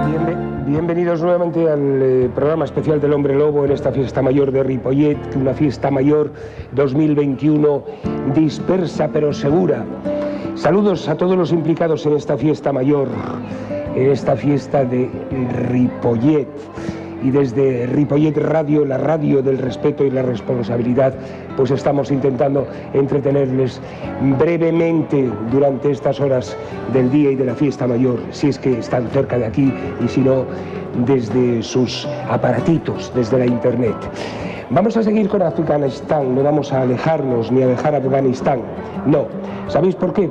Bienve- 0.07 0.65
Bienvenidos 0.65 1.21
nuevamente 1.23 1.69
al 1.69 2.01
eh, 2.01 2.31
programa 2.33 2.65
especial 2.67 3.01
del 3.01 3.13
Hombre 3.15 3.35
Lobo 3.35 3.65
en 3.65 3.73
esta 3.73 3.91
fiesta 3.91 4.23
mayor 4.23 4.53
de 4.53 4.63
Ripollet, 4.63 5.19
una 5.35 5.55
fiesta 5.55 5.91
mayor 5.91 6.31
2021 6.71 7.85
dispersa 8.33 9.09
pero 9.13 9.33
segura. 9.33 9.85
Saludos 10.55 11.09
a 11.09 11.17
todos 11.17 11.37
los 11.37 11.51
implicados 11.51 12.07
en 12.07 12.13
esta 12.13 12.37
fiesta 12.37 12.73
mayor, 12.73 13.09
en 13.97 14.09
esta 14.13 14.37
fiesta 14.37 14.85
de 14.85 15.11
Ripollet. 15.69 16.47
Y 17.25 17.31
desde 17.31 17.87
Ripollet 17.87 18.37
Radio, 18.37 18.85
la 18.85 18.99
radio 18.99 19.43
del 19.43 19.59
respeto 19.59 20.05
y 20.05 20.11
la 20.11 20.23
responsabilidad, 20.23 21.15
pues 21.57 21.71
estamos 21.71 22.11
intentando 22.11 22.67
entretenerles 22.93 23.81
brevemente 24.39 25.31
durante 25.51 25.91
estas 25.91 26.21
horas 26.21 26.55
del 26.93 27.11
día 27.11 27.31
y 27.31 27.35
de 27.35 27.47
la 27.47 27.55
fiesta 27.55 27.87
mayor, 27.87 28.19
si 28.31 28.49
es 28.49 28.59
que 28.59 28.79
están 28.79 29.09
cerca 29.09 29.39
de 29.39 29.47
aquí 29.47 29.73
y 30.05 30.09
si 30.09 30.21
no, 30.21 30.45
desde 31.07 31.63
sus 31.63 32.07
aparatitos, 32.29 33.11
desde 33.15 33.39
la 33.39 33.47
internet. 33.47 33.97
Vamos 34.71 34.97
a 34.97 35.03
seguir 35.03 35.29
con 35.29 35.41
Afganistán, 35.41 36.35
no 36.35 36.43
vamos 36.43 36.73
a 36.73 36.83
alejarnos 36.83 37.51
ni 37.51 37.63
a 37.63 37.67
dejar 37.69 37.95
Afganistán. 37.95 38.61
No. 39.07 39.27
¿Sabéis 39.69 39.95
por 39.95 40.13
qué? 40.13 40.31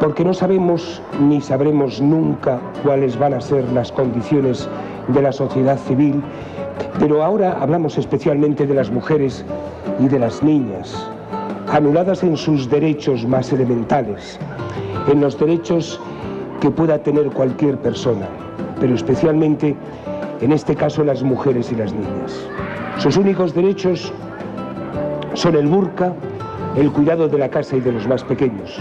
Porque 0.00 0.24
no 0.24 0.34
sabemos 0.34 1.00
ni 1.20 1.40
sabremos 1.40 2.00
nunca 2.00 2.58
cuáles 2.82 3.18
van 3.18 3.34
a 3.34 3.40
ser 3.40 3.64
las 3.72 3.92
condiciones 3.92 4.68
de 5.08 5.22
la 5.22 5.32
sociedad 5.32 5.78
civil, 5.78 6.22
pero 6.98 7.22
ahora 7.22 7.58
hablamos 7.60 7.98
especialmente 7.98 8.66
de 8.66 8.74
las 8.74 8.90
mujeres 8.90 9.44
y 10.00 10.08
de 10.08 10.18
las 10.18 10.42
niñas, 10.42 11.08
anuladas 11.72 12.22
en 12.22 12.36
sus 12.36 12.68
derechos 12.68 13.26
más 13.26 13.52
elementales, 13.52 14.38
en 15.10 15.20
los 15.20 15.38
derechos 15.38 16.00
que 16.60 16.70
pueda 16.70 16.98
tener 16.98 17.26
cualquier 17.30 17.78
persona, 17.78 18.26
pero 18.80 18.94
especialmente 18.94 19.76
en 20.40 20.52
este 20.52 20.74
caso 20.74 21.04
las 21.04 21.22
mujeres 21.22 21.70
y 21.72 21.76
las 21.76 21.92
niñas. 21.92 22.48
Sus 22.98 23.16
únicos 23.16 23.54
derechos 23.54 24.12
son 25.34 25.56
el 25.56 25.66
burka, 25.66 26.12
el 26.76 26.90
cuidado 26.90 27.28
de 27.28 27.38
la 27.38 27.48
casa 27.48 27.76
y 27.76 27.80
de 27.80 27.92
los 27.92 28.06
más 28.06 28.24
pequeños. 28.24 28.80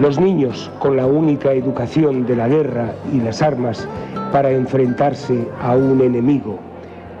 Los 0.00 0.18
niños 0.18 0.70
con 0.78 0.96
la 0.96 1.06
única 1.06 1.52
educación 1.52 2.26
de 2.26 2.36
la 2.36 2.48
guerra 2.48 2.92
y 3.12 3.20
las 3.20 3.42
armas 3.42 3.86
para 4.32 4.50
enfrentarse 4.50 5.46
a 5.60 5.76
un 5.76 6.00
enemigo, 6.00 6.58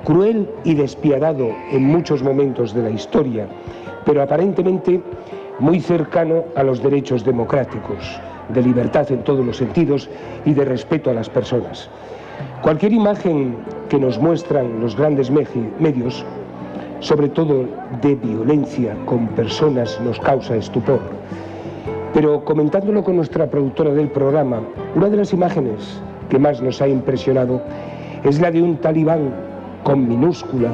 cruel 0.04 0.48
y 0.64 0.74
despiadado 0.74 1.50
en 1.70 1.84
muchos 1.84 2.22
momentos 2.22 2.74
de 2.74 2.82
la 2.82 2.90
historia, 2.90 3.46
pero 4.04 4.22
aparentemente 4.22 5.00
muy 5.58 5.78
cercano 5.78 6.44
a 6.56 6.62
los 6.62 6.82
derechos 6.82 7.24
democráticos, 7.24 8.18
de 8.48 8.62
libertad 8.62 9.12
en 9.12 9.22
todos 9.22 9.44
los 9.44 9.58
sentidos 9.58 10.08
y 10.44 10.54
de 10.54 10.64
respeto 10.64 11.10
a 11.10 11.14
las 11.14 11.28
personas. 11.28 11.88
Cualquier 12.62 12.92
imagen 12.92 13.56
que 13.88 13.98
nos 13.98 14.18
muestran 14.18 14.80
los 14.80 14.96
grandes 14.96 15.30
medios, 15.30 16.24
sobre 17.00 17.28
todo 17.28 17.66
de 18.00 18.14
violencia 18.14 18.96
con 19.04 19.28
personas, 19.28 20.00
nos 20.00 20.18
causa 20.18 20.56
estupor. 20.56 21.00
Pero 22.14 22.44
comentándolo 22.44 23.04
con 23.04 23.16
nuestra 23.16 23.46
productora 23.48 23.92
del 23.92 24.08
programa, 24.08 24.60
una 24.94 25.08
de 25.08 25.16
las 25.18 25.32
imágenes 25.32 26.00
que 26.32 26.38
más 26.38 26.62
nos 26.62 26.80
ha 26.80 26.88
impresionado 26.88 27.60
es 28.24 28.40
la 28.40 28.50
de 28.50 28.62
un 28.62 28.78
talibán 28.78 29.28
con 29.84 30.08
minúscula 30.08 30.70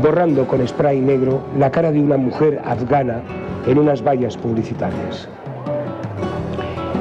borrando 0.00 0.46
con 0.46 0.64
spray 0.66 1.00
negro 1.00 1.40
la 1.58 1.72
cara 1.72 1.90
de 1.90 2.00
una 2.00 2.16
mujer 2.16 2.62
afgana 2.64 3.20
en 3.66 3.80
unas 3.80 4.00
vallas 4.06 4.36
publicitarias. 4.36 5.28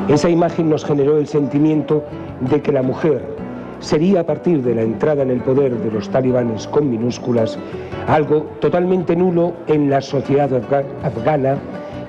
Esa 0.08 0.30
imagen 0.32 0.67
nos 0.67 0.84
generó 0.84 1.19
el 1.19 1.28
sentimiento 1.28 2.04
de 2.50 2.60
que 2.60 2.71
la 2.71 2.82
mujer 2.82 3.21
sería 3.82 4.21
a 4.21 4.24
partir 4.26 4.63
de 4.63 4.74
la 4.74 4.82
entrada 4.82 5.21
en 5.21 5.30
el 5.30 5.41
poder 5.41 5.78
de 5.78 5.91
los 5.91 6.10
talibanes 6.10 6.67
con 6.67 6.89
minúsculas 6.89 7.60
algo 8.08 8.48
totalmente 8.62 9.15
nulo 9.15 9.54
en 9.67 9.91
la 9.91 10.02
sociedad 10.02 10.50
afga- 10.50 10.86
afgana 11.04 11.58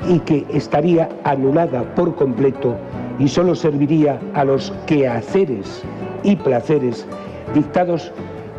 y 0.08 0.20
que 0.20 0.46
estaría 0.54 1.10
anulada 1.24 1.82
por 1.94 2.14
completo 2.14 2.76
y 3.18 3.28
solo 3.28 3.54
serviría 3.54 4.20
a 4.34 4.44
los 4.44 4.72
quehaceres 4.86 5.82
y 6.22 6.36
placeres 6.36 7.06
dictados 7.54 8.12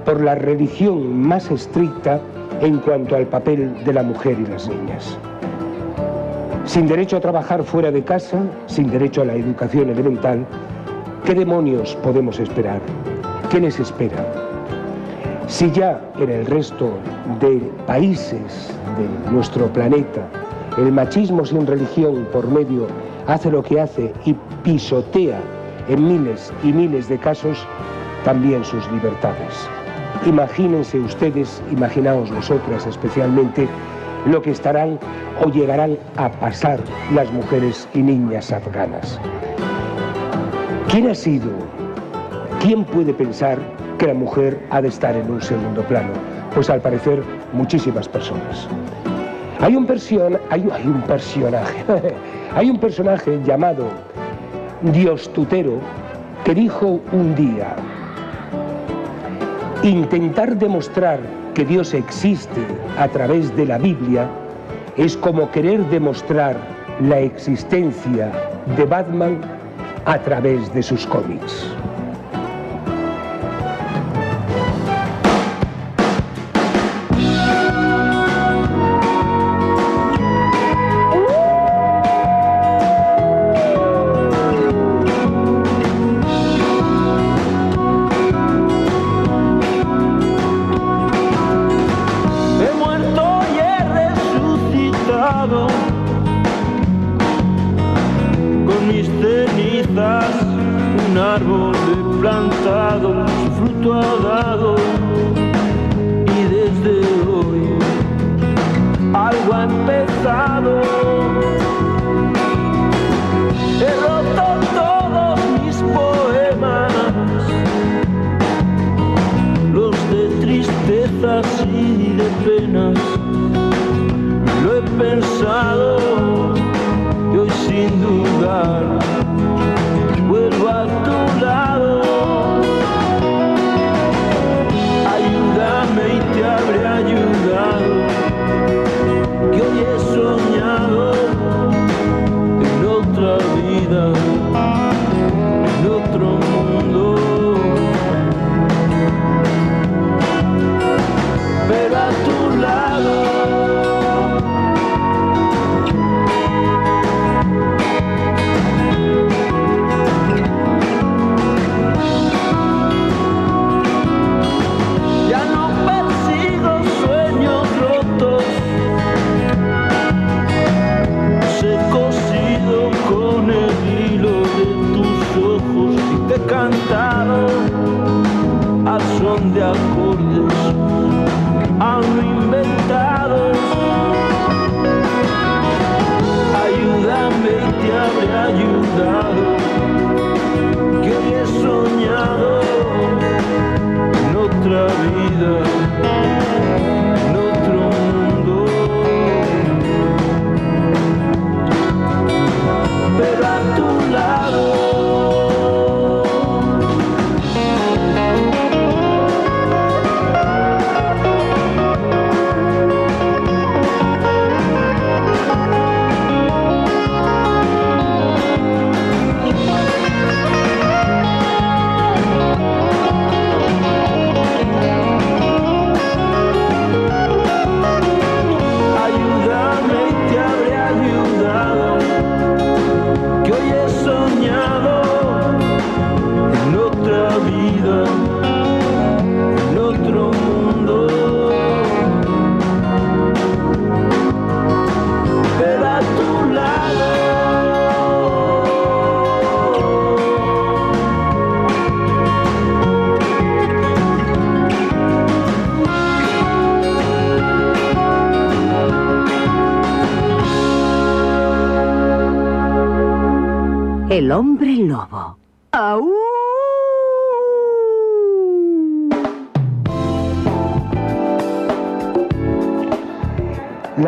por 0.05 0.21
la 0.21 0.35
religión 0.35 1.21
más 1.21 1.51
estricta 1.51 2.19
en 2.61 2.77
cuanto 2.79 3.15
al 3.15 3.27
papel 3.27 3.83
de 3.83 3.93
la 3.93 4.03
mujer 4.03 4.37
y 4.39 4.45
las 4.49 4.67
niñas. 4.67 5.17
Sin 6.65 6.87
derecho 6.87 7.17
a 7.17 7.21
trabajar 7.21 7.63
fuera 7.63 7.91
de 7.91 8.03
casa, 8.03 8.39
sin 8.65 8.89
derecho 8.89 9.21
a 9.21 9.25
la 9.25 9.35
educación 9.35 9.89
elemental, 9.89 10.45
¿qué 11.23 11.33
demonios 11.33 11.95
podemos 12.03 12.39
esperar? 12.39 12.81
¿Qué 13.49 13.59
les 13.59 13.79
espera? 13.79 14.25
Si 15.47 15.71
ya 15.71 16.01
en 16.19 16.29
el 16.29 16.45
resto 16.45 16.91
de 17.39 17.59
países 17.85 18.73
de 18.97 19.31
nuestro 19.31 19.67
planeta 19.67 20.27
el 20.77 20.91
machismo 20.91 21.45
sin 21.45 21.65
religión 21.65 22.27
por 22.31 22.47
medio 22.47 22.87
hace 23.27 23.51
lo 23.51 23.61
que 23.61 23.79
hace 23.79 24.13
y 24.25 24.33
pisotea 24.63 25.39
en 25.87 26.07
miles 26.07 26.51
y 26.63 26.73
miles 26.73 27.07
de 27.07 27.17
casos 27.17 27.65
también 28.23 28.63
sus 28.65 28.89
libertades. 28.91 29.69
Imagínense 30.25 30.99
ustedes, 30.99 31.61
imaginaos 31.71 32.31
nosotras 32.31 32.85
especialmente, 32.85 33.67
lo 34.25 34.41
que 34.41 34.51
estarán 34.51 34.99
o 35.43 35.49
llegarán 35.49 35.97
a 36.17 36.29
pasar 36.29 36.79
las 37.13 37.31
mujeres 37.31 37.87
y 37.93 37.99
niñas 37.99 38.51
afganas. 38.51 39.19
¿Quién 40.89 41.09
ha 41.09 41.15
sido? 41.15 41.51
¿Quién 42.59 42.83
puede 42.83 43.13
pensar 43.13 43.59
que 43.99 44.07
la 44.07 44.13
mujer 44.13 44.59
ha 44.71 44.81
de 44.81 44.87
estar 44.87 45.15
en 45.15 45.29
un 45.29 45.41
segundo 45.41 45.81
plano? 45.83 46.09
Pues 46.53 46.69
al 46.69 46.81
parecer 46.81 47.23
muchísimas 47.53 48.07
personas. 48.07 48.67
Hay 49.59 49.75
un, 49.75 49.87
hay 50.49 50.61
un 50.85 51.01
personaje, 51.03 51.85
hay 52.57 52.71
un 52.71 52.79
personaje 52.79 53.39
llamado 53.45 53.85
Dios 54.81 55.31
Tutero 55.31 55.79
que 56.43 56.55
dijo 56.55 56.99
un 57.11 57.35
día, 57.35 57.75
intentar 59.83 60.57
demostrar 60.57 61.19
que 61.53 61.63
Dios 61.63 61.93
existe 61.93 62.61
a 62.97 63.07
través 63.09 63.55
de 63.55 63.67
la 63.67 63.77
Biblia 63.77 64.27
es 64.95 65.15
como 65.15 65.51
querer 65.51 65.85
demostrar 65.91 66.57
la 66.99 67.19
existencia 67.19 68.31
de 68.75 68.85
Batman 68.85 69.39
a 70.05 70.17
través 70.17 70.73
de 70.73 70.81
sus 70.81 71.05
cómics. 71.05 71.76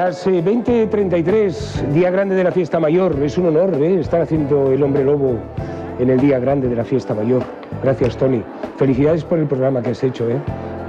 Las 0.10 0.26
20.33, 0.26 1.92
día 1.94 2.10
grande 2.10 2.34
de 2.34 2.44
la 2.44 2.52
fiesta 2.52 2.80
mayor. 2.80 3.16
Es 3.22 3.38
un 3.38 3.46
honor 3.46 3.76
¿eh? 3.80 4.00
estar 4.00 4.20
haciendo 4.20 4.72
el 4.72 4.82
hombre 4.82 5.04
lobo 5.04 5.38
en 6.00 6.10
el 6.10 6.20
día 6.20 6.40
grande 6.40 6.68
de 6.68 6.76
la 6.76 6.84
fiesta 6.84 7.14
mayor. 7.14 7.44
Gracias, 7.84 8.18
Tony. 8.18 8.42
Felicidades 8.78 9.24
por 9.24 9.38
el 9.38 9.46
programa 9.46 9.84
que 9.84 9.92
has 9.92 10.04
hecho, 10.04 10.28
¿eh? 10.28 10.38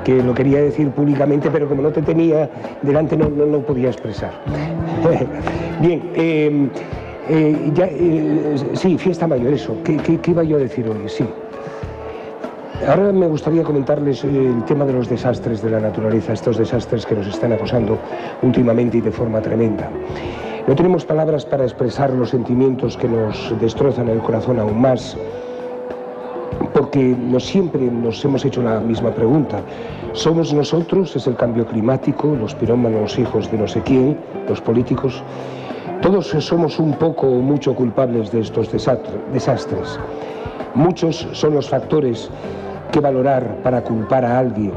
que 0.05 0.23
lo 0.23 0.33
quería 0.33 0.63
decir 0.63 0.89
públicamente, 0.93 1.51
pero 1.51 1.69
como 1.69 1.83
no 1.83 1.91
te 1.91 2.01
tenía 2.01 2.49
delante 2.81 3.15
no 3.15 3.29
lo 3.29 3.45
no, 3.45 3.59
podía 3.59 3.91
expresar. 3.91 4.33
Bien, 5.83 6.03
eh, 6.15 6.69
eh, 7.29 7.73
eh, 7.77 8.57
sí, 8.73 8.97
fiesta 8.97 9.27
mayor, 9.27 9.53
eso. 9.53 9.77
¿Qué, 9.85 9.99
¿Qué, 9.99 10.19
qué, 10.19 10.31
iba 10.31 10.45
yo 10.45 10.57
a 10.57 10.61
decir 10.61 10.89
hoy? 10.89 11.07
Sí. 11.11 11.27
Ahora 12.91 13.13
me 13.13 13.29
gustaría 13.29 13.63
comentarles 13.63 14.25
el 14.25 14.65
tema 14.65 14.85
de 14.85 14.93
los 14.93 15.09
desastres 15.09 15.63
de 15.63 15.71
la 15.71 15.79
naturaleza, 15.79 16.33
estos 16.33 16.59
desastres 16.59 17.07
que 17.07 17.15
nos 17.15 17.29
están 17.29 17.53
acosando 17.53 17.97
últimamente 18.43 18.99
y 18.99 19.01
de 19.01 19.13
forma 19.13 19.41
tremenda. 19.41 19.89
No 20.67 20.75
tenemos 20.75 21.05
palabras 21.05 21.45
para 21.45 21.63
expresar 21.63 22.11
los 22.11 22.31
sentimientos 22.31 22.97
que 22.97 23.07
nos 23.07 23.55
destrozan 23.61 24.09
el 24.09 24.19
corazón 24.19 24.59
aún 24.59 24.81
más, 24.81 25.17
porque 26.75 26.99
no 27.17 27.39
siempre 27.39 27.81
nos 27.83 28.25
hemos 28.25 28.45
hecho 28.45 28.61
la 28.61 28.81
misma 28.81 29.11
pregunta. 29.15 29.61
¿Somos 30.13 30.53
nosotros? 30.53 31.15
¿Es 31.15 31.29
el 31.29 31.37
cambio 31.37 31.67
climático? 31.67 32.35
¿Los 32.35 32.57
pirómanos 32.57 33.17
hijos 33.21 33.49
de 33.53 33.59
no 33.59 33.69
sé 33.69 33.83
quién? 33.83 34.19
¿Los 34.49 34.61
políticos? 34.61 35.23
Todos 36.03 36.27
somos 36.27 36.81
un 36.81 36.95
poco 36.95 37.29
o 37.29 37.41
mucho 37.41 37.73
culpables 37.73 38.33
de 38.33 38.41
estos 38.41 38.73
desastres. 38.73 40.01
Muchos 40.75 41.29
son 41.33 41.55
los 41.55 41.69
factores 41.69 42.29
que 42.91 43.01
valorar 43.01 43.63
para 43.63 43.83
culpar 43.83 44.25
a 44.25 44.39
alguien. 44.39 44.73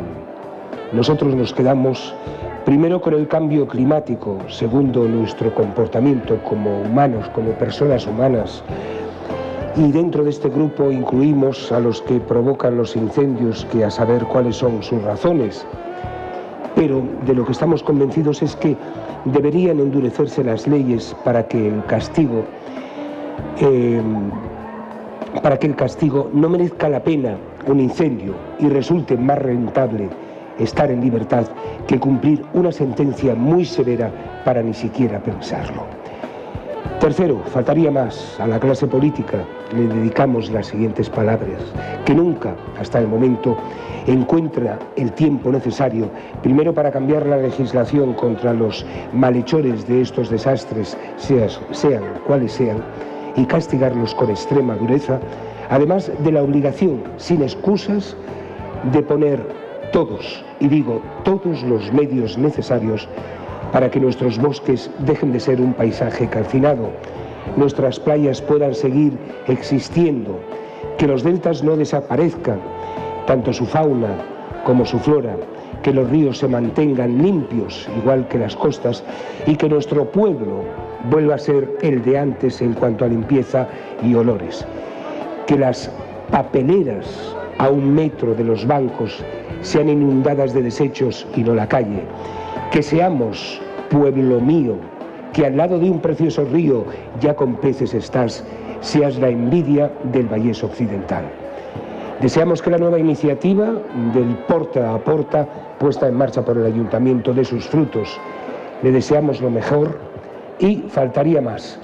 Nosotros 0.92 1.36
nos 1.36 1.54
quedamos 1.54 2.14
primero 2.66 3.02
con 3.02 3.14
el 3.14 3.28
cambio 3.28 3.68
climático, 3.68 4.38
segundo 4.48 5.08
nuestro 5.08 5.54
comportamiento 5.54 6.38
como 6.44 6.82
humanos, 6.82 7.28
como 7.30 7.52
personas 7.54 8.06
humanas. 8.06 8.64
Y 9.76 9.92
dentro 9.92 10.24
de 10.24 10.30
este 10.30 10.50
grupo 10.50 10.92
incluimos 10.92 11.72
a 11.72 11.80
los 11.80 12.02
que 12.04 12.20
provocan 12.20 12.78
los 12.78 12.96
incendios, 12.96 13.66
que 13.72 13.84
a 13.84 13.90
saber 13.90 14.24
cuáles 14.26 14.58
son 14.58 14.84
sus 14.84 15.02
razones. 15.02 15.66
Pero 16.76 17.02
de 17.26 17.34
lo 17.34 17.46
que 17.46 17.54
estamos 17.54 17.82
convencidos 17.82 18.44
es 18.44 18.56
que 18.56 18.78
deberían 19.26 19.80
endurecerse 19.80 20.44
las 20.44 20.68
leyes 20.68 21.16
para 21.24 21.48
que 21.48 21.70
el 21.70 21.84
castigo 21.86 22.44
eh, 23.60 24.02
para 25.42 25.58
que 25.58 25.68
el 25.68 25.76
castigo 25.76 26.30
no 26.34 26.50
merezca 26.50 26.88
la 26.90 27.02
pena 27.02 27.38
un 27.68 27.80
incendio 27.80 28.36
y 28.60 28.68
resulte 28.68 29.18
más 29.18 29.40
rentable 29.40 30.10
estar 30.60 30.92
en 30.92 31.02
libertad 31.02 31.48
que 31.88 32.00
cumplir 32.00 32.44
una 32.54 32.72
sentencia 32.72 33.36
muy 33.36 33.66
severa 33.66 34.12
para 34.46 34.62
ni 34.62 34.74
siquiera 34.74 35.20
pensarlo. 35.20 35.84
Tercero, 37.00 37.42
faltaría 37.52 37.92
más. 37.92 38.40
A 38.40 38.48
la 38.48 38.60
clase 38.60 38.88
política 38.88 39.44
le 39.76 39.88
dedicamos 39.88 40.50
las 40.52 40.68
siguientes 40.68 41.10
palabras, 41.10 41.62
que 42.06 42.16
nunca, 42.16 42.56
hasta 42.80 43.00
el 43.00 43.08
momento, 43.08 43.58
encuentra 44.08 44.80
el 44.96 45.12
tiempo 45.12 45.52
necesario, 45.52 46.10
primero 46.42 46.74
para 46.74 46.92
cambiar 46.92 47.26
la 47.26 47.38
legislación 47.38 48.14
contra 48.14 48.54
los 48.54 48.86
malhechores 49.12 49.86
de 49.86 50.02
estos 50.02 50.30
desastres, 50.30 50.98
sean 51.18 52.04
cuales 52.26 52.54
sean, 52.54 52.78
y 53.36 53.46
castigarlos 53.46 54.16
con 54.16 54.30
extrema 54.30 54.76
dureza, 54.76 55.20
además 55.70 56.12
de 56.20 56.32
la 56.32 56.44
obligación, 56.44 57.04
sin 57.18 57.42
excusas, 57.42 58.16
de 58.92 59.02
poner 59.02 59.40
todos, 59.92 60.44
y 60.60 60.68
digo 60.68 61.02
todos 61.24 61.64
los 61.64 61.92
medios 61.94 62.38
necesarios 62.38 63.08
para 63.72 63.90
que 63.90 64.00
nuestros 64.00 64.40
bosques 64.40 64.90
dejen 65.00 65.32
de 65.32 65.40
ser 65.40 65.62
un 65.62 65.74
paisaje 65.74 66.28
calcinado, 66.28 66.90
nuestras 67.58 68.00
playas 68.00 68.42
puedan 68.42 68.74
seguir 68.74 69.14
existiendo, 69.48 70.40
que 70.98 71.08
los 71.08 71.24
deltas 71.24 71.64
no 71.64 71.76
desaparezcan, 71.76 72.60
tanto 73.26 73.54
su 73.54 73.66
fauna 73.66 74.16
como 74.66 74.86
su 74.86 75.00
flora, 75.00 75.36
que 75.82 75.94
los 75.94 76.10
ríos 76.10 76.38
se 76.38 76.48
mantengan 76.48 77.22
limpios, 77.22 77.90
igual 77.98 78.28
que 78.28 78.40
las 78.40 78.56
costas, 78.56 79.04
y 79.46 79.56
que 79.56 79.68
nuestro 79.70 80.06
pueblo 80.06 80.64
vuelva 81.10 81.36
a 81.36 81.40
ser 81.40 81.78
el 81.82 82.04
de 82.04 82.18
antes 82.18 82.62
en 82.62 82.74
cuanto 82.74 83.06
a 83.06 83.10
limpieza 83.10 83.68
y 84.02 84.16
olores. 84.16 84.66
Que 85.48 85.58
las 85.58 85.92
papeleras 86.32 87.36
a 87.58 87.70
un 87.70 87.94
metro 87.94 88.34
de 88.34 88.44
los 88.44 88.66
bancos 88.66 89.24
sean 89.62 89.90
inundadas 89.90 90.54
de 90.54 90.64
desechos 90.64 91.28
y 91.36 91.44
no 91.44 91.54
la 91.54 91.68
calle. 91.68 92.04
Que 92.72 92.82
seamos, 92.82 93.62
pueblo 93.90 94.40
mío, 94.40 94.76
que 95.34 95.46
al 95.46 95.58
lado 95.58 95.80
de 95.80 95.90
un 95.90 96.00
precioso 96.00 96.46
río 96.46 96.86
ya 97.20 97.36
con 97.36 97.56
peces 97.56 97.94
estás, 97.94 98.44
seas 98.82 99.18
la 99.18 99.30
envidia 99.30 99.92
del 100.12 100.28
Vallés 100.28 100.64
Occidental. 100.64 101.24
Deseamos 102.22 102.62
que 102.62 102.70
la 102.70 102.78
nueva 102.78 103.00
iniciativa 103.00 103.74
del 104.14 104.36
Porta 104.48 104.94
a 104.94 104.98
Porta, 105.00 105.48
puesta 105.80 106.08
en 106.08 106.16
marcha 106.16 106.44
por 106.44 106.58
el 106.58 106.66
Ayuntamiento, 106.66 107.34
dé 107.34 107.44
sus 107.44 107.68
frutos. 107.68 108.20
Le 108.82 108.92
deseamos 108.92 109.42
lo 109.42 109.50
mejor 109.50 109.98
y 110.60 110.84
faltaría 110.90 111.42
más. 111.42 111.80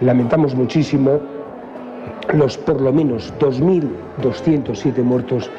Lamentamos 0.00 0.54
muchísimo 0.54 1.20
los 2.34 2.58
por 2.58 2.80
lo 2.80 2.92
menos 2.92 3.32
2.207 3.40 5.02
muertos 5.02 5.50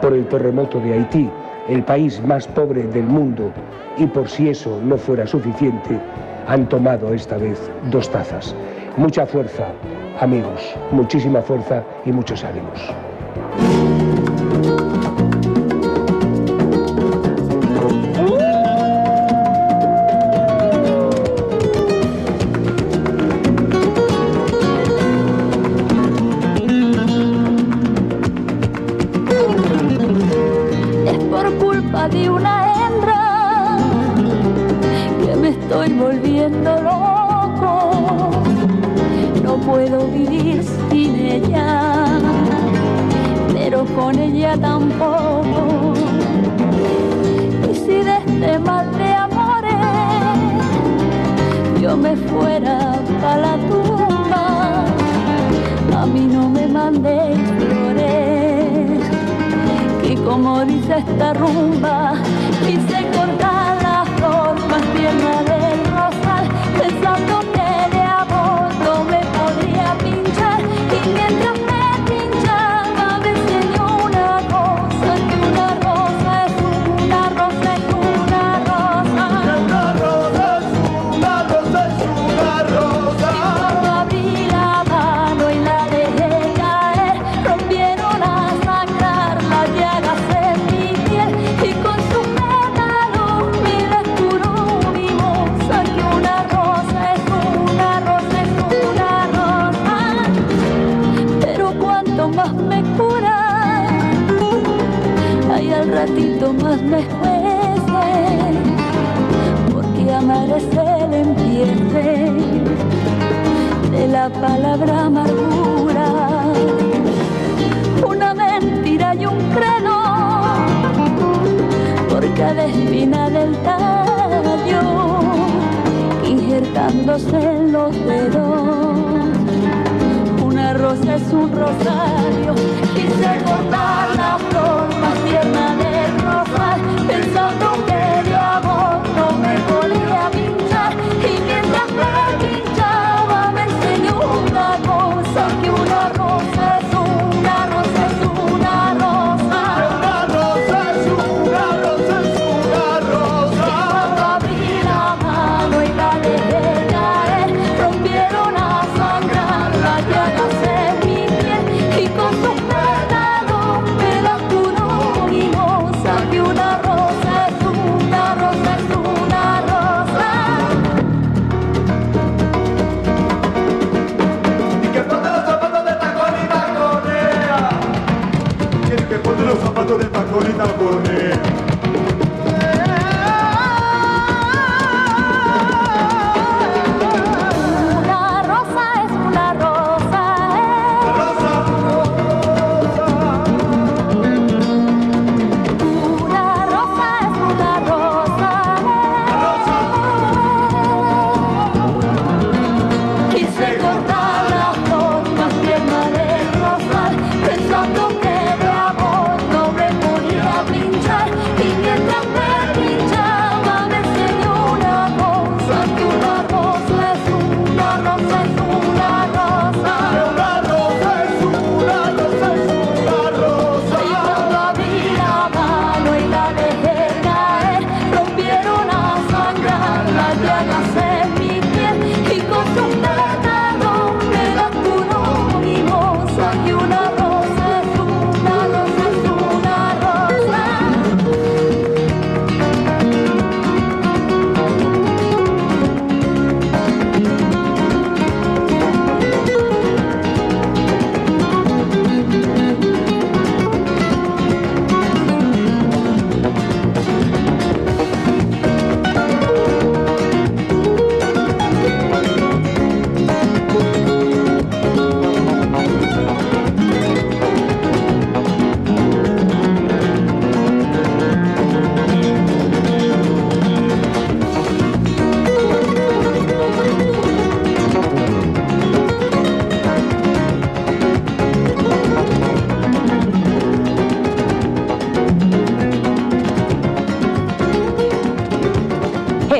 por 0.00 0.12
el 0.12 0.26
terremoto 0.26 0.78
de 0.80 0.94
Haití, 0.94 1.28
el 1.68 1.82
país 1.82 2.22
más 2.22 2.46
pobre 2.46 2.84
del 2.84 3.04
mundo, 3.04 3.50
y 3.96 4.06
por 4.06 4.28
si 4.28 4.48
eso 4.48 4.78
no 4.82 4.96
fuera 4.96 5.26
suficiente, 5.26 5.98
han 6.46 6.68
tomado 6.68 7.12
esta 7.12 7.36
vez 7.36 7.70
dos 7.90 8.10
tazas. 8.10 8.54
Mucha 8.96 9.26
fuerza, 9.26 9.68
amigos, 10.20 10.74
muchísima 10.90 11.42
fuerza 11.42 11.82
y 12.04 12.12
muchos 12.12 12.44
ánimos. 12.44 12.80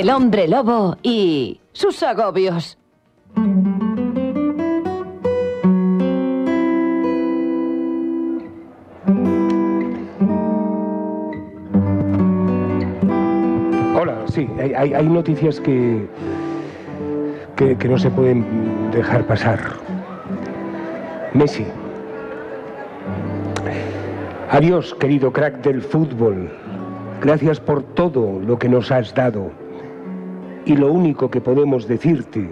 El 0.09 0.15
hombre 0.15 0.49
lobo 0.49 0.97
y 1.03 1.61
sus 1.73 2.03
agobios. 2.03 2.79
Hola, 13.95 14.25
sí, 14.29 14.49
hay, 14.59 15.07
noticias 15.07 15.61
que, 15.61 16.09
que, 17.57 17.77
que 17.77 17.89
no 17.89 17.99
se 17.99 18.09
pueden 18.09 18.91
dejar 18.91 19.27
pasar. 19.27 19.61
Messi. 21.35 21.67
Adiós, 24.51 24.95
querido 24.95 25.31
crack 25.31 25.63
del 25.63 25.83
fútbol. 25.83 26.51
Gracias 27.21 27.61
por 27.61 27.83
todo 27.83 28.41
lo 28.41 28.59
que 28.59 28.71
nos 28.71 28.91
has 28.91 29.15
dado. 29.15 29.68
Y 30.69 30.77
lo 30.77 30.93
único 30.93 31.31
que 31.31 31.41
podemos 31.41 31.89
decirte, 31.89 32.47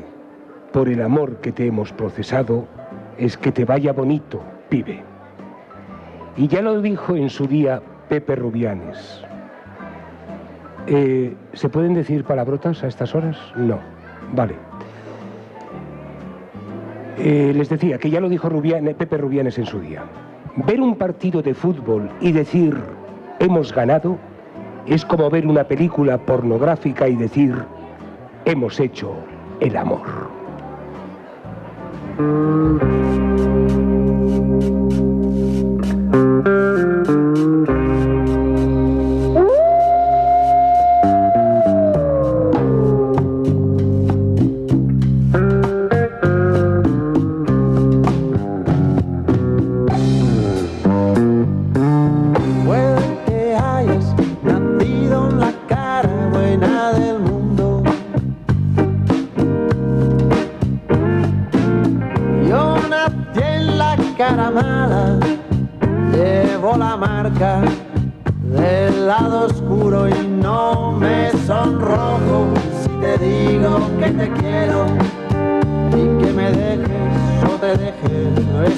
por 0.73 0.89
el 0.89 1.03
amor 1.03 1.37
que 1.43 1.53
te 1.53 1.67
hemos 1.67 1.93
procesado, 1.93 2.65
es 3.19 3.37
que 3.37 3.53
te 3.53 3.67
vaya 3.67 3.93
bonito, 3.93 4.41
pibe. 4.71 5.03
Y 6.35 6.49
ya 6.49 6.63
lo 6.63 6.81
dijo 6.81 7.15
en 7.15 7.29
su 7.29 7.47
día 7.47 7.83
Pepe 8.09 8.35
Rubianes. 8.37 9.23
Eh, 10.87 11.37
¿Se 11.53 11.69
pueden 11.69 11.93
decir 11.93 12.25
palabrotas 12.25 12.83
a 12.83 12.87
estas 12.87 13.15
horas? 13.15 13.37
No. 13.55 13.81
Vale. 14.33 14.55
Eh, 17.19 17.53
les 17.55 17.69
decía 17.69 17.99
que 17.99 18.09
ya 18.09 18.23
lo 18.23 18.31
dijo 18.31 18.49
Rubiane- 18.49 18.95
Pepe 18.95 19.19
Rubianes 19.19 19.59
en 19.59 19.67
su 19.67 19.79
día. 19.79 20.05
Ver 20.67 20.81
un 20.81 20.97
partido 20.97 21.43
de 21.43 21.53
fútbol 21.53 22.09
y 22.23 22.33
decir 22.33 22.79
hemos 23.41 23.75
ganado 23.75 24.17
es 24.87 25.05
como 25.05 25.29
ver 25.29 25.47
una 25.47 25.65
película 25.65 26.17
pornográfica 26.17 27.09
y 27.09 27.17
decir 27.17 27.55
hemos 28.47 28.79
hecho 28.81 29.13
el 29.61 29.77
amor. 29.77 30.07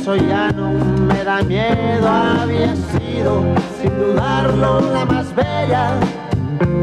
Eso 0.09 0.17
ya 0.27 0.51
no 0.53 0.71
me 0.71 1.23
da 1.23 1.43
miedo, 1.43 2.09
había 2.09 2.75
sido 2.75 3.43
sin 3.79 3.99
dudarlo 3.99 4.81
la 4.81 5.05
más 5.05 5.35
bella 5.35 5.97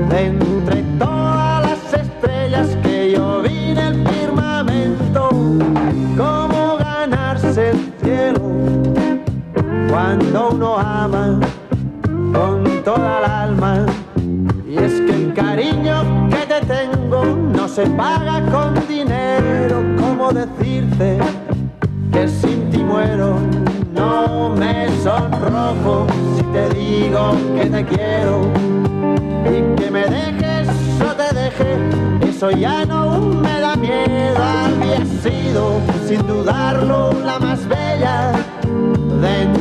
de 0.09 0.25
entre 0.27 0.83
todas 0.99 1.63
las 1.63 1.93
estrellas 2.01 2.67
que 2.83 3.13
yo 3.13 3.41
vi 3.41 3.71
en 3.71 3.77
el 3.79 4.07
firmamento, 4.07 5.29
cómo 6.15 6.77
ganarse 6.77 7.71
el 7.71 7.93
cielo 8.03 8.41
cuando 9.89 10.49
uno 10.49 10.77
ama 10.77 11.39
con 12.31 12.83
toda 12.83 13.19
el 13.19 13.25
alma. 13.25 13.85
Y 14.67 14.77
es 14.77 15.01
que 15.01 15.15
el 15.15 15.33
cariño 15.33 16.29
que 16.29 16.45
te 16.45 16.61
tengo 16.67 17.25
no 17.25 17.67
se 17.67 17.87
paga 17.87 18.39
con 18.51 18.87
dinero. 18.87 19.83
decirte 20.31 21.44
sonrojo 25.05 26.07
si 26.35 26.43
te 26.45 26.69
digo 26.69 27.37
que 27.55 27.65
te 27.69 27.85
quiero 27.85 28.51
y 29.45 29.75
que 29.79 29.91
me 29.91 30.03
dejes 30.07 30.67
o 30.99 31.13
te 31.13 31.29
deje. 31.41 32.27
Eso 32.27 32.49
ya 32.49 32.85
no 32.87 33.19
me 33.19 33.59
da 33.59 33.75
miedo. 33.75 34.35
Había 34.35 35.05
sido, 35.21 35.79
sin 36.07 36.25
dudarlo, 36.25 37.11
la 37.23 37.37
más 37.37 37.67
bella 37.67 38.31
de 39.21 39.54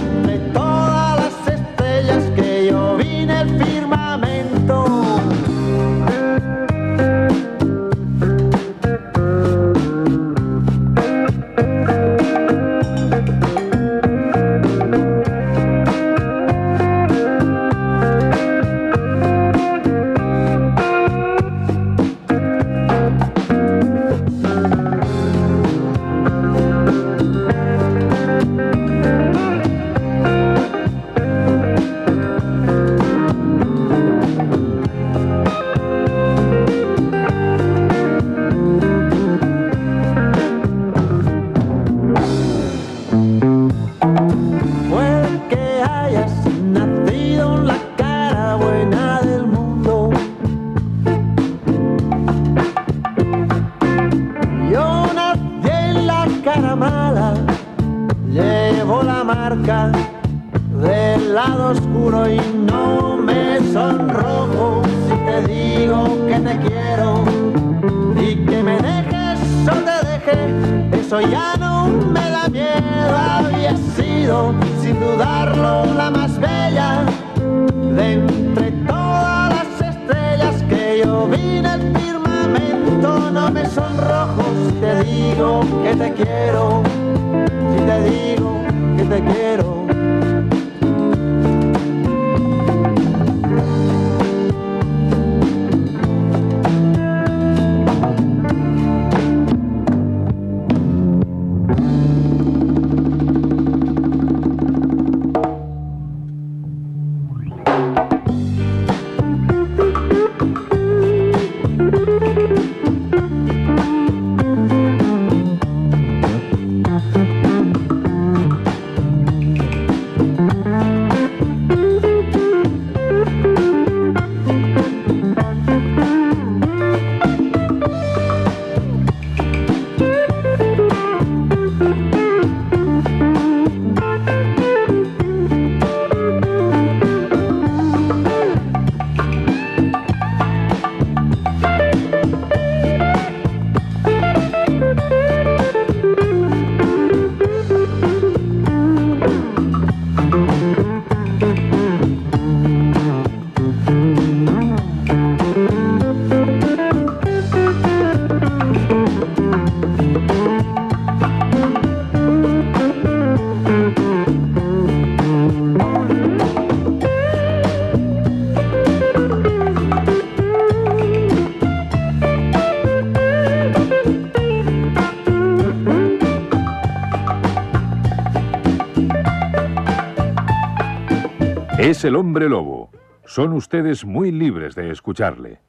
El 182.05 182.17
hombre 182.17 182.51
lobo. 182.51 182.91
Son 183.25 183.55
ustedes 183.55 184.05
muy 184.05 184.31
libres 184.31 184.75
de 184.75 184.91
escucharle. 184.91 185.61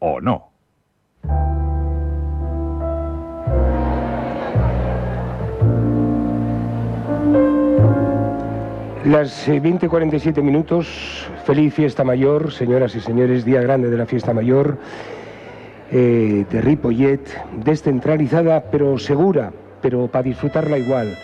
¿O 0.00 0.20
no? 0.20 0.50
Las 9.04 9.46
eh, 9.48 9.62
20.47 9.62 10.42
minutos, 10.42 11.28
feliz 11.44 11.72
fiesta 11.72 12.02
mayor, 12.02 12.50
señoras 12.50 12.96
y 12.96 13.00
señores, 13.00 13.44
día 13.44 13.60
grande 13.60 13.88
de 13.88 13.96
la 13.96 14.06
fiesta 14.06 14.34
mayor 14.34 14.78
eh, 15.92 16.44
de 16.50 16.60
Ripollet, 16.60 17.20
descentralizada 17.64 18.64
pero 18.68 18.98
segura, 18.98 19.52
pero 19.80 20.08
para 20.08 20.24
disfrutarla 20.24 20.76
igual. 20.76 21.16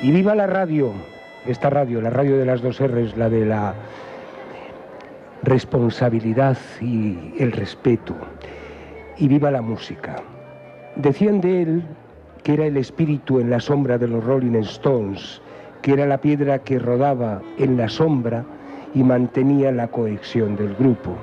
Y 0.00 0.12
viva 0.12 0.34
la 0.34 0.46
radio, 0.46 0.92
esta 1.46 1.68
radio, 1.68 2.00
la 2.00 2.08
radio 2.08 2.38
de 2.38 2.46
las 2.46 2.62
dos 2.62 2.80
R's, 2.80 3.18
la 3.18 3.28
de 3.28 3.44
la 3.44 3.74
responsabilidad 5.44 6.58
y 6.80 7.34
el 7.38 7.52
respeto. 7.52 8.14
Y 9.18 9.28
viva 9.28 9.50
la 9.50 9.62
música. 9.62 10.16
Decían 10.96 11.40
de 11.40 11.62
él 11.62 11.82
que 12.42 12.54
era 12.54 12.66
el 12.66 12.76
espíritu 12.76 13.40
en 13.40 13.50
la 13.50 13.60
sombra 13.60 13.98
de 13.98 14.08
los 14.08 14.22
Rolling 14.22 14.56
Stones, 14.62 15.40
que 15.82 15.92
era 15.92 16.06
la 16.06 16.18
piedra 16.18 16.58
que 16.58 16.78
rodaba 16.78 17.40
en 17.58 17.76
la 17.76 17.88
sombra 17.88 18.44
y 18.94 19.02
mantenía 19.02 19.72
la 19.72 19.88
cohesión 19.88 20.56
del 20.56 20.74
grupo. 20.74 21.16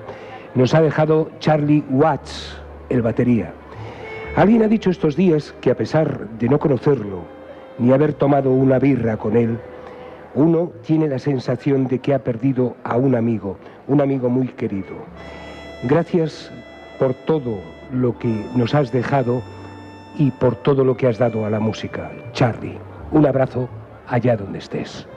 Nos 0.55 0.74
ha 0.74 0.82
dejado 0.82 1.30
Charlie 1.39 1.84
Watts, 1.89 2.57
el 2.89 3.01
batería. 3.01 3.53
Alguien 4.36 4.63
ha 4.63 4.67
dicho 4.67 4.89
estos 4.89 5.15
días 5.15 5.53
que 5.61 5.72
a 5.72 5.76
pesar 5.76 6.28
de 6.39 6.49
no 6.49 6.59
conocerlo, 6.59 7.22
ni 7.78 7.91
haber 7.91 8.13
tomado 8.13 8.51
una 8.51 8.80
birra 8.80 9.17
con 9.17 9.38
él, 9.38 9.57
uno 10.36 10.71
tiene 10.86 11.07
la 11.07 11.19
sensación 11.19 11.88
de 11.88 11.99
que 11.99 12.13
ha 12.13 12.19
perdido 12.19 12.75
a 12.84 12.97
un 12.97 13.15
amigo, 13.15 13.57
un 13.88 14.01
amigo 14.01 14.29
muy 14.29 14.47
querido. 14.47 14.95
Gracias 15.84 16.51
por 16.99 17.13
todo 17.13 17.57
lo 17.91 18.17
que 18.17 18.45
nos 18.55 18.73
has 18.73 18.91
dejado 18.91 19.41
y 20.17 20.32
por 20.32 20.55
todo 20.55 20.84
lo 20.84 20.95
que 20.95 21.07
has 21.07 21.17
dado 21.17 21.45
a 21.45 21.49
la 21.49 21.59
música. 21.59 22.11
Charlie, 22.34 22.77
un 23.11 23.25
abrazo 23.25 23.67
allá 24.07 24.38
donde 24.38 24.59
estés. 24.59 25.07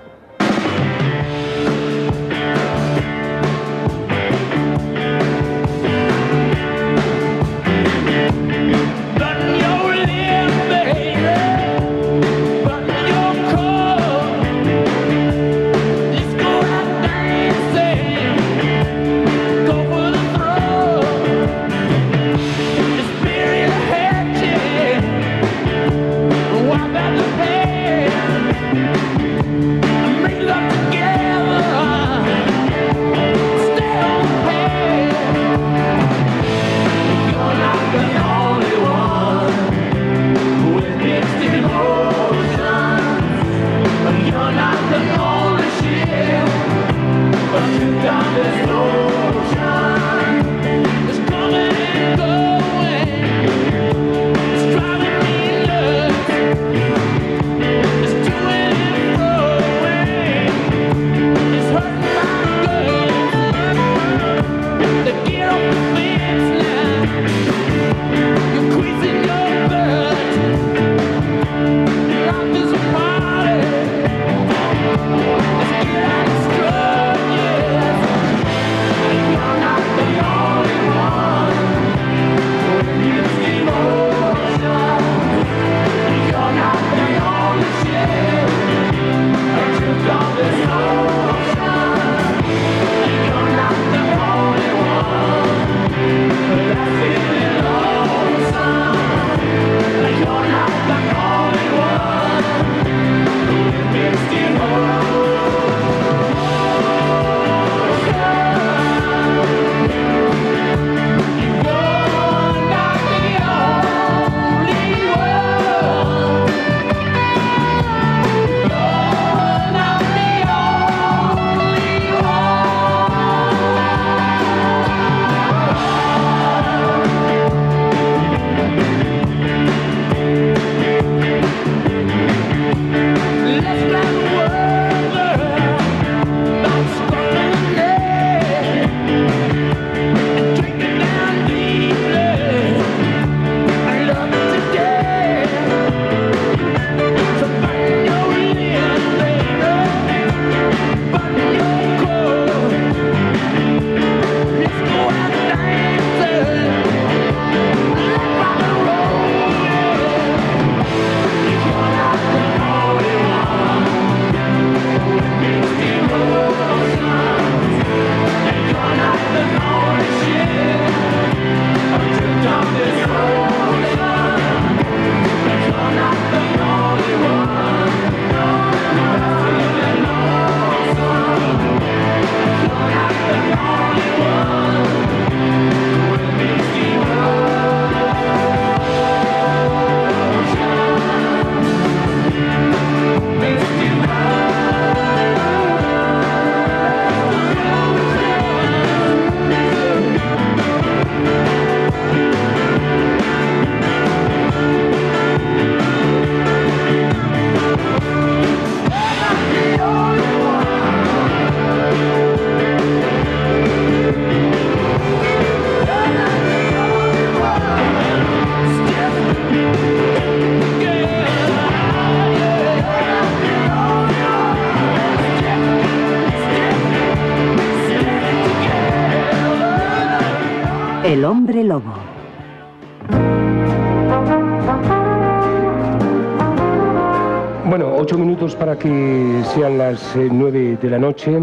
Que 238.85 239.41
sean 239.55 239.79
las 239.79 240.15
eh, 240.15 240.29
nueve 240.31 240.77
de 240.81 240.91
la 240.91 240.99
noche. 240.99 241.39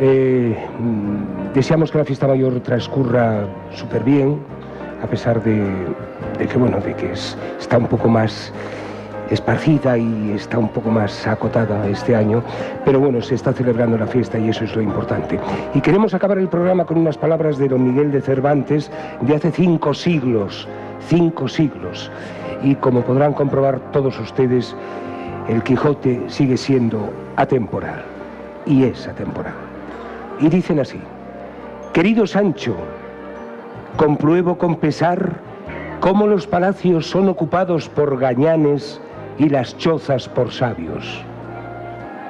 Eh, 0.00 0.56
mm, 0.78 1.52
deseamos 1.52 1.90
que 1.90 1.98
la 1.98 2.04
fiesta 2.04 2.28
mayor 2.28 2.60
transcurra 2.60 3.40
súper 3.74 4.04
bien, 4.04 4.38
a 5.02 5.06
pesar 5.08 5.42
de, 5.42 5.56
de 6.38 6.46
que, 6.46 6.56
bueno, 6.56 6.78
de 6.78 6.94
que 6.94 7.10
es- 7.10 7.36
está 7.58 7.76
un 7.78 7.88
poco 7.88 8.08
más 8.08 8.52
esparcida 9.30 9.98
y 9.98 10.30
está 10.36 10.58
un 10.58 10.68
poco 10.68 10.90
más 10.90 11.26
acotada 11.26 11.84
este 11.88 12.14
año, 12.14 12.40
pero 12.84 13.00
bueno, 13.00 13.20
se 13.20 13.34
está 13.34 13.52
celebrando 13.52 13.98
la 13.98 14.06
fiesta 14.06 14.38
y 14.38 14.48
eso 14.48 14.62
es 14.62 14.76
lo 14.76 14.80
importante. 14.82 15.40
Y 15.74 15.80
queremos 15.80 16.14
acabar 16.14 16.38
el 16.38 16.48
programa 16.48 16.84
con 16.84 16.98
unas 16.98 17.18
palabras 17.18 17.58
de 17.58 17.66
don 17.68 17.82
Miguel 17.82 18.12
de 18.12 18.20
Cervantes 18.22 18.92
de 19.22 19.34
hace 19.34 19.50
cinco 19.50 19.92
siglos, 19.92 20.68
cinco 21.08 21.48
siglos. 21.48 22.12
Y 22.62 22.76
como 22.76 23.00
podrán 23.02 23.32
comprobar 23.34 23.80
todos 23.92 24.18
ustedes, 24.20 24.74
el 25.48 25.62
Quijote 25.62 26.22
sigue 26.28 26.56
siendo 26.56 27.10
atemporal 27.36 28.04
y 28.66 28.84
es 28.84 29.08
atemporal. 29.08 29.54
Y 30.40 30.48
dicen 30.48 30.78
así, 30.78 31.00
querido 31.92 32.26
Sancho, 32.26 32.76
compruebo 33.96 34.58
con 34.58 34.76
pesar 34.76 35.40
cómo 36.00 36.26
los 36.26 36.46
palacios 36.46 37.06
son 37.06 37.28
ocupados 37.28 37.88
por 37.88 38.18
gañanes 38.18 39.00
y 39.38 39.48
las 39.48 39.76
chozas 39.78 40.28
por 40.28 40.52
sabios. 40.52 41.24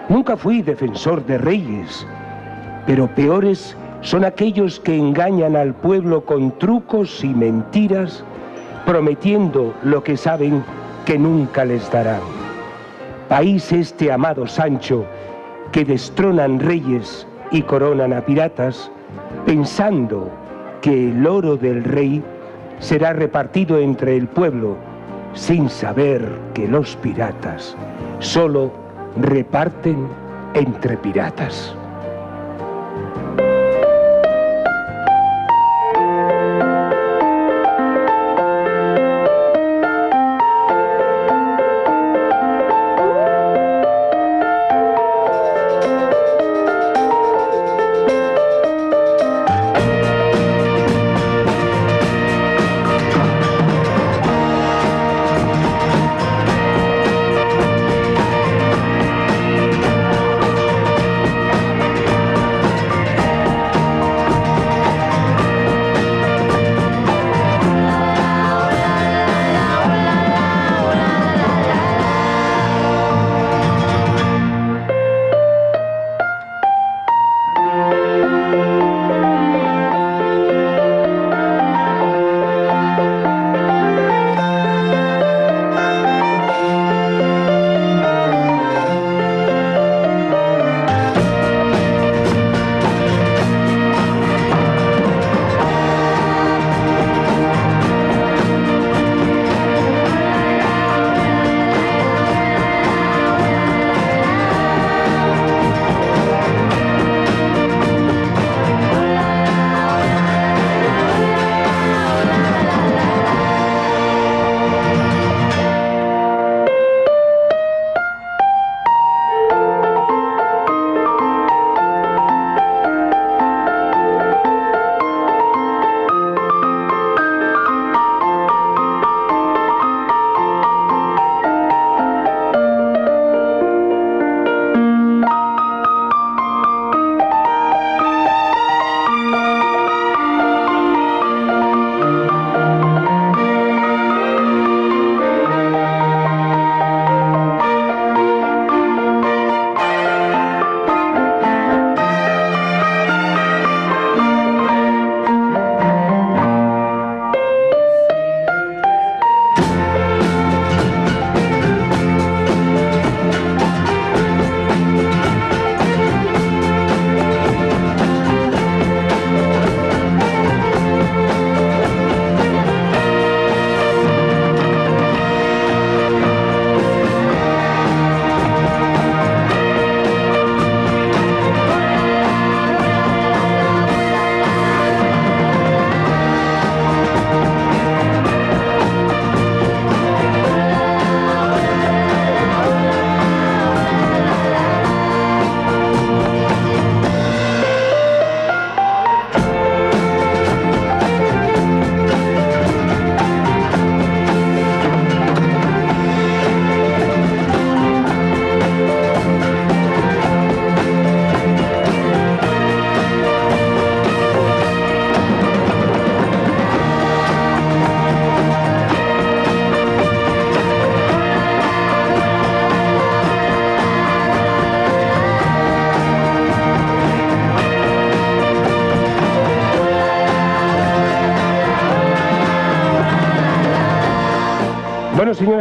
Nunca 0.09 0.37
fui 0.37 0.63
defensor 0.63 1.25
de 1.27 1.39
reyes, 1.39 2.07
pero 2.87 3.09
peores 3.09 3.77
son 4.01 4.25
aquellos 4.25 4.79
que 4.79 4.97
engañan 4.97 5.57
al 5.57 5.75
pueblo 5.75 6.25
con 6.25 6.57
trucos 6.59 7.25
y 7.25 7.29
mentiras, 7.29 8.25
prometiendo 8.87 9.75
lo 9.83 10.03
que 10.05 10.17
saben 10.17 10.65
que 11.05 11.19
nunca 11.19 11.65
les 11.65 11.91
darán. 11.91 12.38
País 13.29 13.71
este, 13.73 14.11
amado 14.11 14.47
Sancho, 14.47 15.05
que 15.71 15.85
destronan 15.85 16.61
reyes 16.61 17.27
y 17.51 17.63
coronan 17.63 18.13
a 18.13 18.23
piratas, 18.23 18.91
pensando 19.45 20.31
que 20.81 21.11
el 21.11 21.27
oro 21.27 21.57
del 21.57 21.85
rey 21.85 22.23
será 22.79 23.13
repartido 23.13 23.79
entre 23.79 24.17
el 24.17 24.29
pueblo, 24.29 24.77
sin 25.35 25.69
saber 25.69 26.27
que 26.55 26.67
los 26.67 26.97
piratas 26.97 27.77
solo 28.19 28.73
reparten 29.21 30.09
entre 30.55 30.97
piratas. 30.97 31.78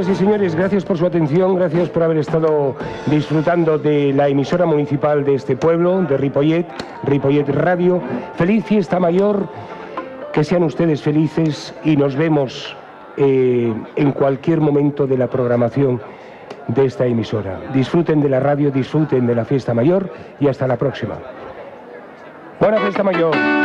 Señoras 0.04 0.10
y 0.10 0.26
señores, 0.26 0.56
gracias 0.56 0.86
por 0.86 0.98
su 0.98 1.08
atención, 1.08 1.56
gracias 1.56 1.90
por 1.90 2.04
haber 2.04 2.18
estado 2.18 2.76
disfrutando 3.08 3.80
de 3.80 4.14
la 4.14 4.28
emisora 4.28 4.68
municipal 4.68 5.24
de 5.24 5.34
este 5.34 5.56
pueblo, 5.56 6.04
de 6.04 6.18
Ripollet, 6.18 6.68
Ripollet 7.04 7.50
Radio. 7.50 8.00
Feliz 8.36 8.64
fiesta 8.66 9.00
mayor, 9.00 9.48
Que 10.34 10.44
sean 10.44 10.62
ustedes 10.62 11.02
felices 11.02 11.74
y 11.84 11.98
nos 11.98 12.16
vemos 12.16 12.76
eh, 13.16 13.74
en 13.96 14.12
cualquier 14.12 14.62
momento 14.62 15.08
de 15.08 15.18
la 15.18 15.28
programación 15.28 16.00
de 16.68 16.86
esta 16.86 17.08
emisora. 17.08 17.60
Disfruten 17.74 18.22
de 18.22 18.30
la 18.30 18.40
radio, 18.40 18.70
disfruten 18.70 19.26
de 19.26 19.34
la 19.34 19.46
fiesta 19.46 19.74
mayor 19.74 20.12
y 20.40 20.48
hasta 20.48 20.68
la 20.68 20.78
próxima. 20.78 21.16
Buena 22.60 22.78
fiesta 22.78 23.02
mayor. 23.02 23.57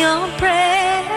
your 0.00 0.22
breath. 0.38 1.10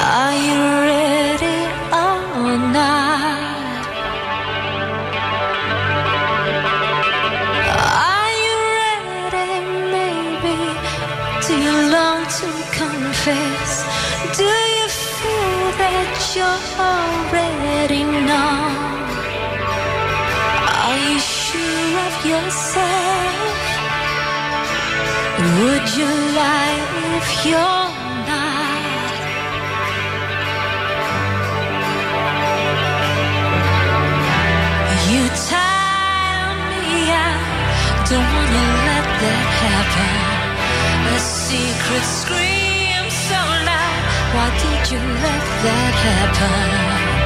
Are 0.00 0.36
you 0.46 0.58
ready 0.88 1.58
or 2.00 2.58
not? 2.76 3.84
Are 8.06 8.32
you 8.44 8.56
ready. 8.80 9.50
Do 11.46 11.52
you 11.66 11.76
long 11.94 12.22
to 12.38 12.48
confess? 12.78 13.57
why 26.38 26.70
if 27.18 27.28
you're 27.46 27.88
not. 28.30 29.12
You 35.12 35.24
me 36.70 36.88
don't 38.10 38.28
wanna 38.36 38.66
let 38.88 39.06
that 39.22 39.48
happen. 39.64 40.14
A 41.14 41.18
secret 41.18 42.06
scream 42.20 43.04
so 43.26 43.40
loud. 43.68 44.02
Why 44.34 44.46
did 44.62 44.82
you 44.92 45.00
let 45.24 45.44
that 45.64 45.94
happen? 46.06 47.17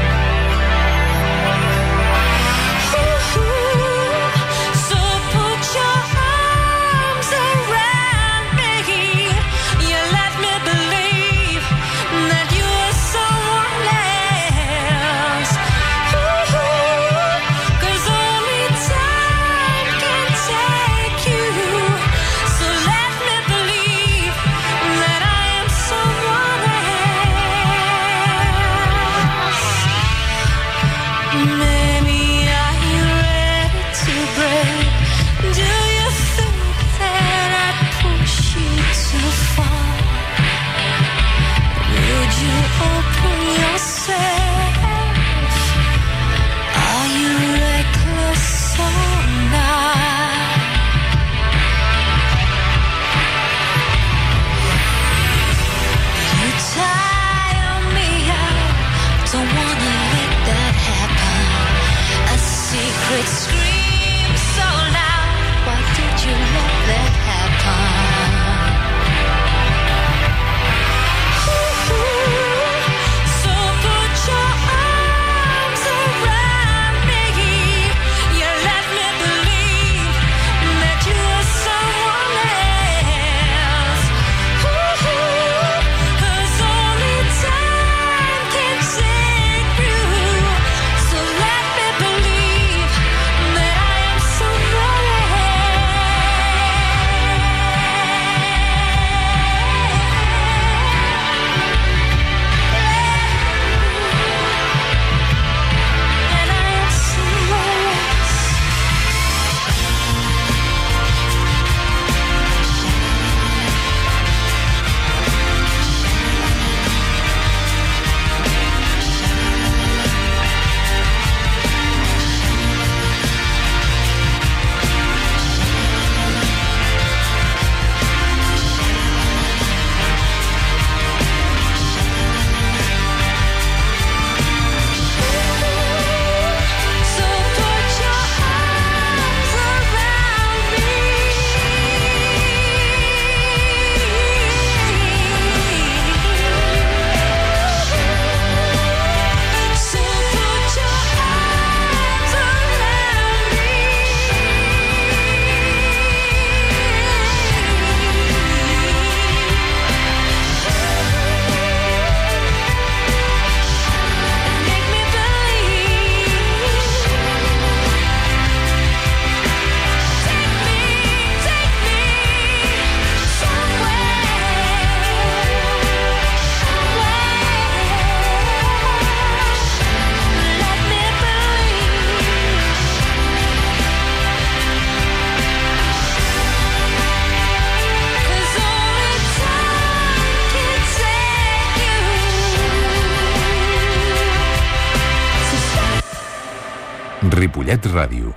Ripollet 197.73 197.95
Ràdio. 197.95 198.33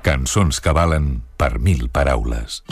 Cançons 0.00 0.62
que 0.64 0.72
valen 0.72 1.20
per 1.36 1.58
mil 1.60 1.90
paraules. 1.92 2.62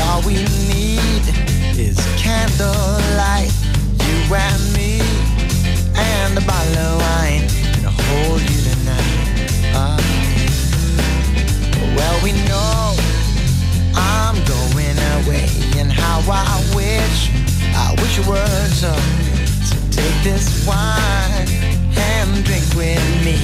All 0.00 0.22
we 0.22 0.34
need 0.34 1.24
is 1.76 1.96
candlelight. 2.16 3.52
You 4.00 4.34
and 4.34 4.69
a 6.42 6.46
bottle 6.46 6.78
of 6.78 7.00
wine 7.00 7.44
and 7.76 7.86
I'll 7.86 7.92
hold 7.92 8.40
you 8.40 8.60
tonight. 8.70 9.40
Uh, 9.74 9.98
well, 11.96 12.16
we 12.22 12.32
know 12.48 12.94
I'm 13.94 14.36
going 14.44 14.98
away, 15.16 15.48
and 15.78 15.90
how 15.90 16.20
I 16.30 16.60
wish, 16.74 17.30
I 17.74 17.94
wish 18.00 18.18
it 18.18 18.26
were 18.26 18.68
so. 18.68 18.92
So 19.68 19.76
take 19.90 20.16
this 20.22 20.66
wine 20.66 21.48
and 21.96 22.44
drink 22.44 22.64
with 22.76 23.02
me. 23.24 23.38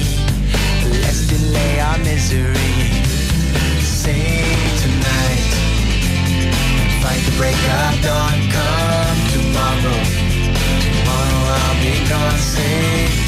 Let's 1.01 1.27
delay 1.27 1.79
our 1.79 1.97
misery. 1.99 2.73
Say 3.81 4.55
tonight, 4.83 5.43
fight 7.01 7.21
the 7.25 7.33
break 7.37 7.57
of 7.57 8.01
dawn. 8.01 8.37
Come 8.53 9.19
tomorrow. 9.33 10.26
I'll 11.49 11.81
be 11.81 12.09
gone 12.09 12.37
soon 12.37 13.26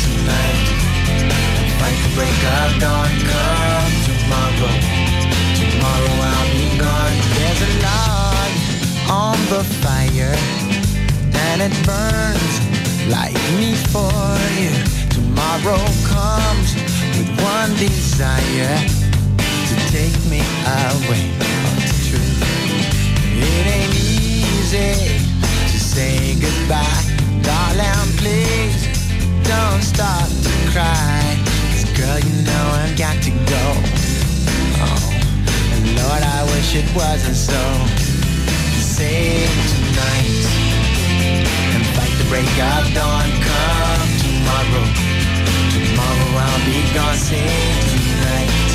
dawn 46.99 47.15
sing 47.15 47.47
tonight 47.95 48.71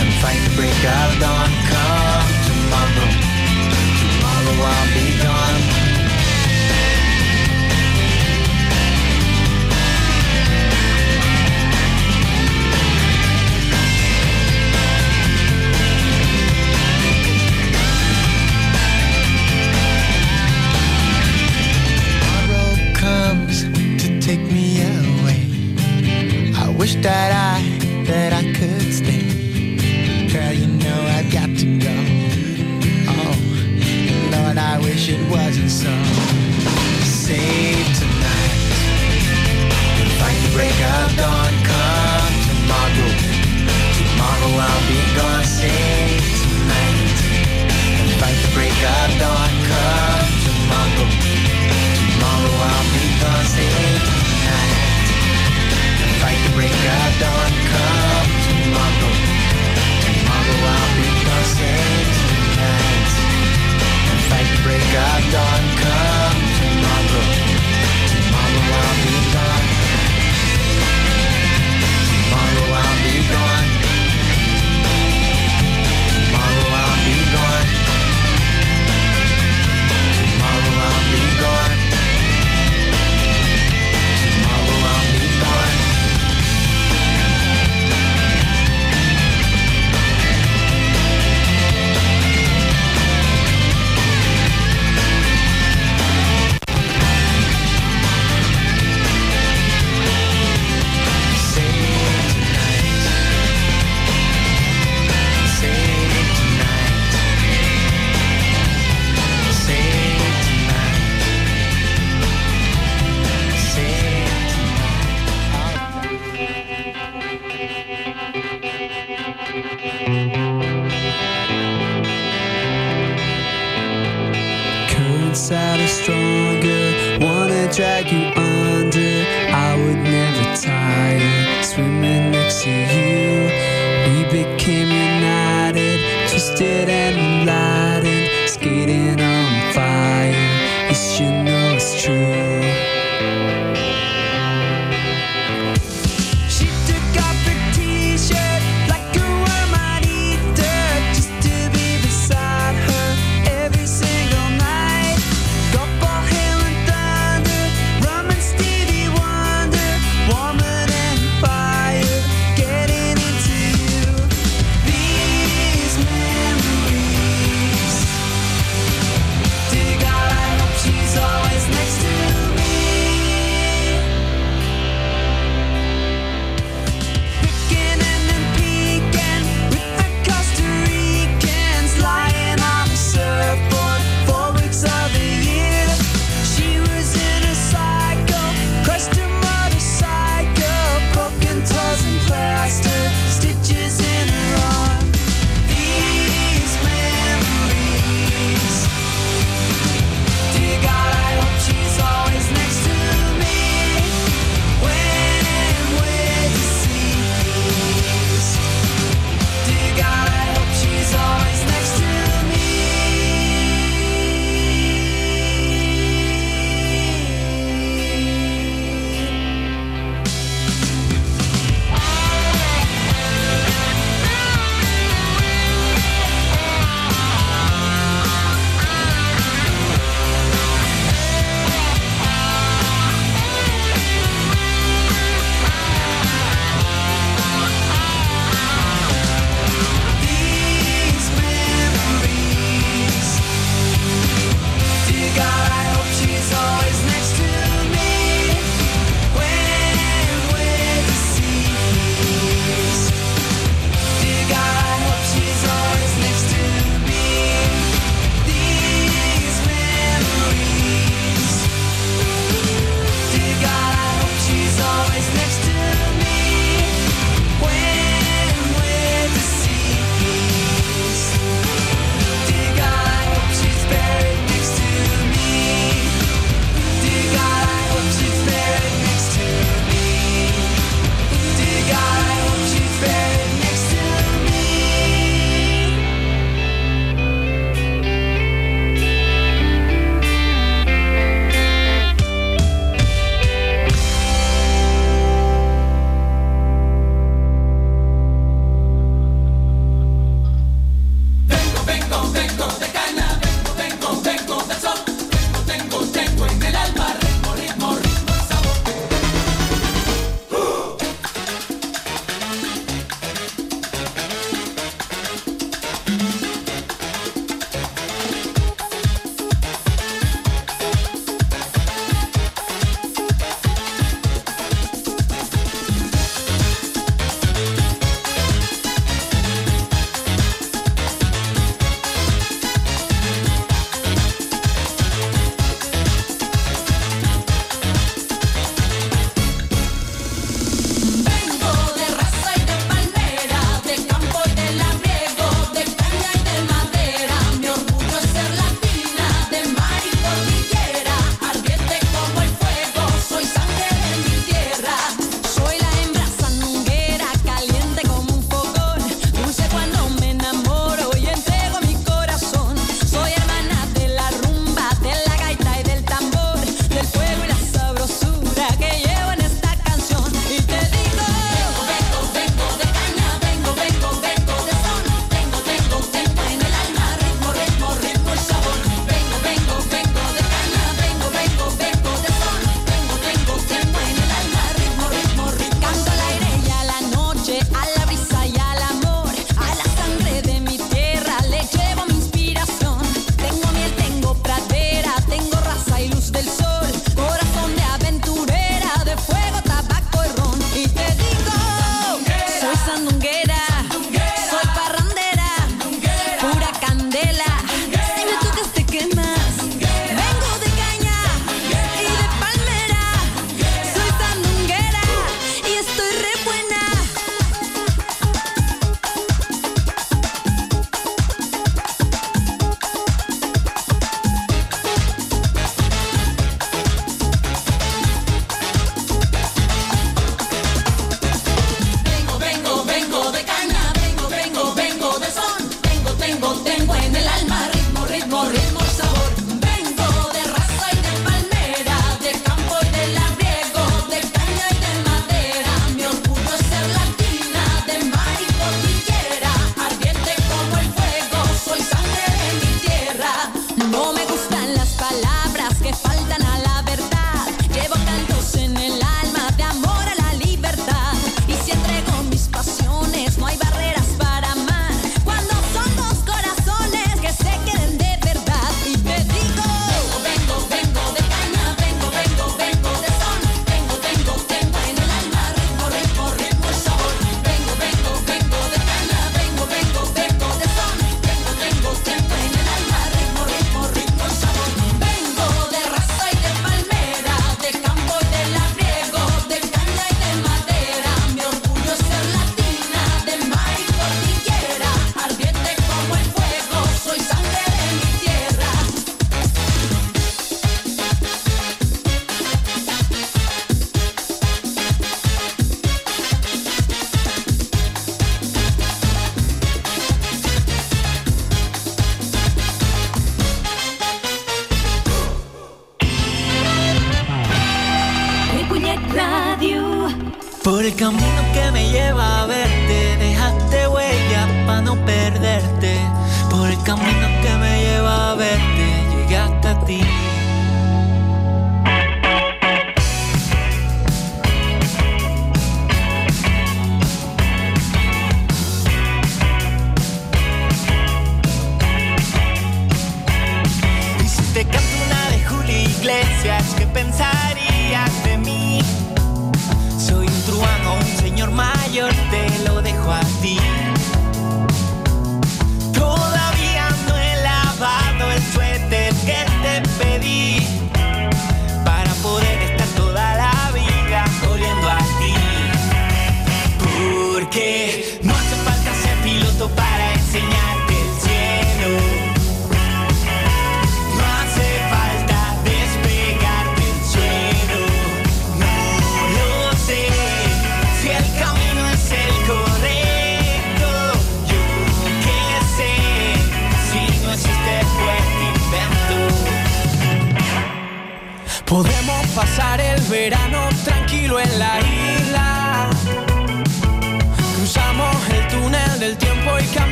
and 0.00 0.12
fight 0.20 0.40
to 0.44 0.56
break 0.56 0.74
of 0.84 1.20
dawn. 1.20 1.41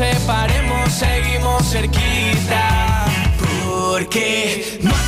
separemos, 0.00 0.90
seguimos 0.92 1.62
cerquita. 1.70 3.04
Porque 3.38 4.78
no 4.82 4.99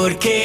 porque 0.00 0.39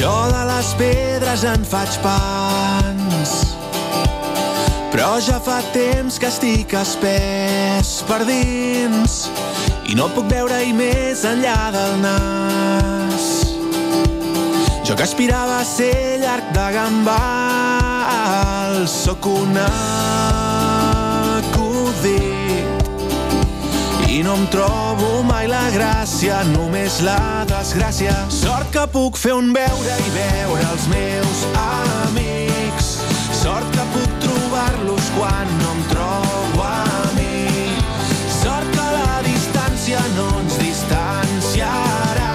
Jo 0.00 0.32
de 0.32 0.44
les 0.48 0.68
pedres 0.80 1.42
en 1.44 1.60
faig 1.68 1.92
pans, 2.00 3.32
però 4.88 5.20
ja 5.20 5.36
fa 5.44 5.60
temps 5.74 6.16
que 6.16 6.24
estic 6.32 6.72
espès 6.80 8.00
per 8.08 8.24
dins 8.24 9.28
i 9.92 9.94
no 9.98 10.08
puc 10.14 10.24
veure-hi 10.32 10.72
més 10.72 11.20
enllà 11.28 11.68
del 11.76 12.00
nas. 12.06 13.28
Jo 14.88 14.96
que 14.96 15.04
aspirava 15.04 15.60
a 15.60 15.68
ser 15.68 16.16
llarg 16.24 16.48
de 16.56 16.66
gambals, 16.78 18.08
sóc 19.04 19.28
un 19.28 19.52
alt 19.66 20.19
no 24.22 24.34
em 24.36 24.46
trobo 24.46 25.22
mai 25.22 25.46
la 25.48 25.62
gràcia, 25.70 26.40
només 26.50 26.98
la 27.06 27.44
desgràcia. 27.48 28.12
Sort 28.32 28.72
que 28.74 28.82
puc 28.92 29.16
fer 29.16 29.32
un 29.36 29.52
veure 29.54 29.94
i 30.02 30.10
veure 30.16 30.64
els 30.72 30.86
meus 30.90 31.44
amics. 31.62 32.90
Sort 33.38 33.70
que 33.76 33.86
puc 33.94 34.18
trobar-los 34.24 35.12
quan 35.14 35.54
no 35.60 35.70
em 35.76 35.80
trobo 35.92 36.66
a 36.66 37.06
mi. 37.14 37.70
Sort 38.40 38.68
que 38.74 38.88
la 38.96 39.22
distància 39.28 40.02
no 40.18 40.28
ens 40.42 40.58
distanciarà. 40.64 42.34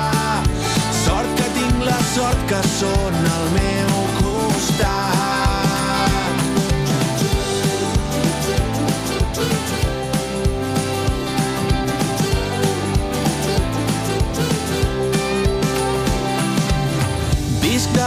Sort 1.04 1.38
que 1.38 1.52
tinc 1.60 1.86
la 1.92 2.00
sort 2.16 2.50
que 2.50 2.64
són 2.80 3.22
al 3.36 3.48
meu 3.60 4.04
costat. 4.24 5.25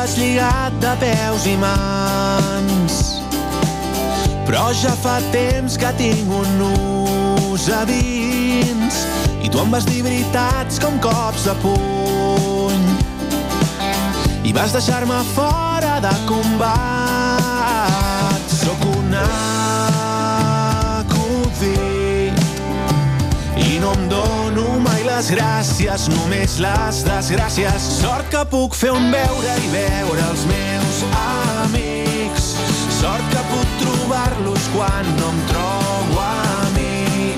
m'has 0.08 0.16
lligat 0.16 0.72
de 0.80 0.96
peus 1.00 1.46
i 1.46 1.56
mans. 1.60 3.20
Però 4.46 4.72
ja 4.72 4.94
fa 4.96 5.18
temps 5.32 5.76
que 5.76 5.90
tinc 5.98 6.30
un 6.32 6.48
nus 6.56 7.68
a 7.68 7.84
dins. 7.84 9.04
I 9.44 9.50
tu 9.50 9.60
em 9.60 9.70
vas 9.70 9.84
dir 9.84 10.02
veritats 10.02 10.80
com 10.80 10.98
cops 10.98 11.44
de 11.44 11.54
puny. 11.60 12.86
I 14.44 14.52
vas 14.52 14.72
deixar-me 14.72 15.20
fora 15.34 16.00
de 16.00 16.14
combat. 16.26 16.97
les 25.18 25.30
gràcies, 25.34 26.02
només 26.12 26.52
les 26.62 26.98
desgràcies. 27.02 27.86
Sort 27.98 28.28
que 28.30 28.42
puc 28.52 28.74
fer 28.78 28.92
un 28.94 29.08
veure 29.10 29.54
i 29.64 29.70
veure 29.72 30.26
els 30.30 30.44
meus 30.46 31.00
amics. 31.18 32.52
Sort 33.00 33.24
que 33.32 33.42
puc 33.50 33.72
trobar-los 33.80 34.68
quan 34.76 35.10
no 35.16 35.32
em 35.32 35.40
trobo 35.50 36.20
a 36.22 36.68
mi. 36.76 37.32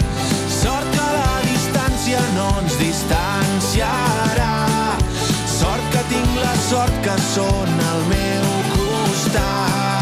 Sort 0.59 0.93
que 0.93 1.07
la 1.15 1.39
distància 1.47 2.21
no 2.35 2.51
ens 2.61 2.77
distanciarà. 2.83 4.53
Sort 5.57 5.89
que 5.95 6.05
tinc 6.13 6.37
la 6.43 6.53
sort 6.67 7.01
que 7.07 7.17
són 7.31 7.81
al 7.95 8.05
meu 8.13 8.53
costat. 8.77 10.00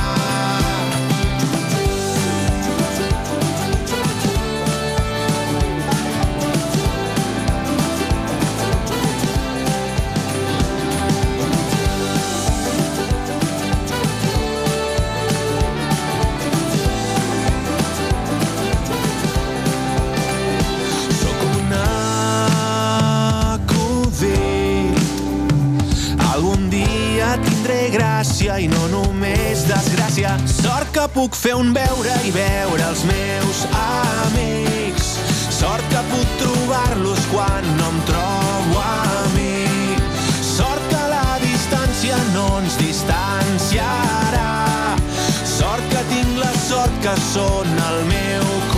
Gràcia 28.48 28.64
i 28.64 28.68
no 28.68 28.88
només 28.88 29.64
desgràcia. 29.68 30.30
Sort 30.48 30.88
que 30.94 31.04
puc 31.12 31.36
fer 31.36 31.54
un 31.54 31.74
veure 31.74 32.14
i 32.24 32.30
veure 32.32 32.84
els 32.88 33.04
meus 33.04 33.66
amics. 33.76 35.18
Sort 35.52 35.84
que 35.92 36.00
puc 36.08 36.28
trobar-los 36.40 37.20
quan 37.32 37.64
no 37.76 37.90
em 37.92 38.00
trobo 38.08 38.80
a 38.80 39.26
mi. 39.34 39.96
Sort 40.40 40.80
que 40.88 41.02
la 41.12 41.36
distància 41.42 42.16
no 42.32 42.46
ens 42.62 42.78
distanciarà. 42.80 44.48
Sort 45.44 45.84
que 45.92 46.06
tinc 46.14 46.40
la 46.40 46.52
sort 46.68 47.02
que 47.04 47.16
són 47.32 47.68
al 47.90 48.04
meu 48.08 48.44
costat. 48.44 48.77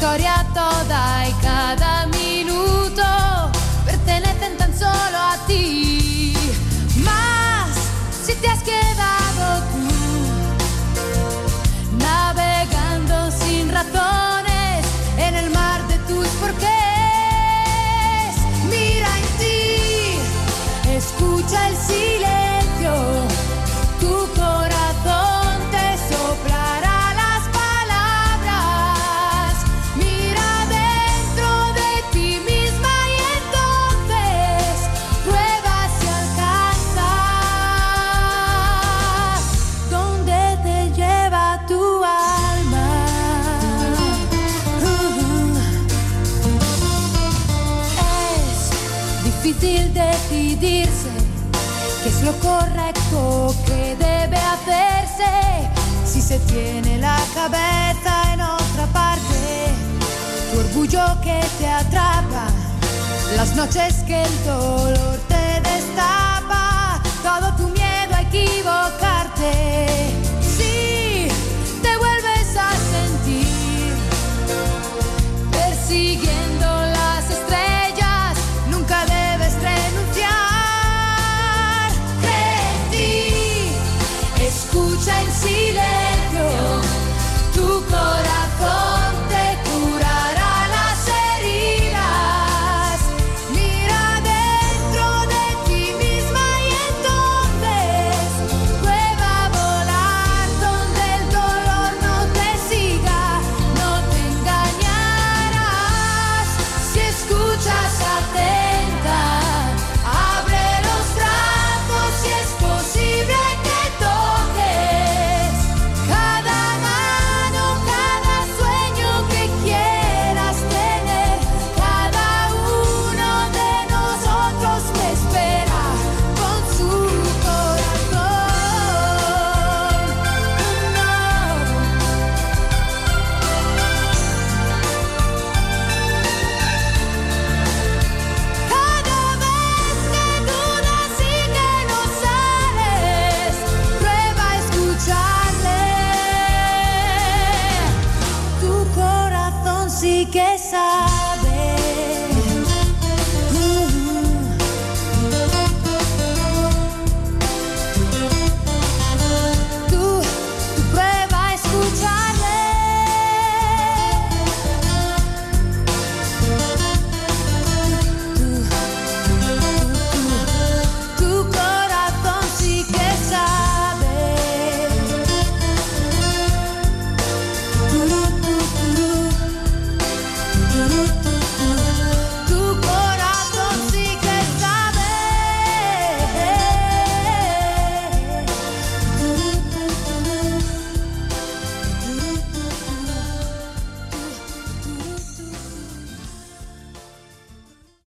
Que 0.00 0.47
difícil 49.68 49.92
decidirse 49.92 51.10
qué 52.02 52.08
es 52.08 52.22
lo 52.22 52.32
correcto 52.38 53.54
que 53.66 53.96
debe 53.96 54.36
hacerse 54.36 55.70
si 56.04 56.20
se 56.20 56.38
tiene 56.40 56.98
la 56.98 57.18
cabeza 57.34 58.32
en 58.32 58.40
otra 58.40 58.86
parte. 58.92 59.68
Tu 60.52 60.60
orgullo 60.60 61.20
que 61.22 61.40
te 61.58 61.68
atrapa, 61.68 62.46
las 63.36 63.54
noches 63.56 63.94
que 64.06 64.22
el 64.22 64.44
dolor 64.44 65.18
te 65.28 65.60
destapa, 65.70 67.00
todo 67.22 67.54
tu 67.56 67.68
miedo 67.68 68.14
a 68.14 68.22
equivocarte. 68.22 70.07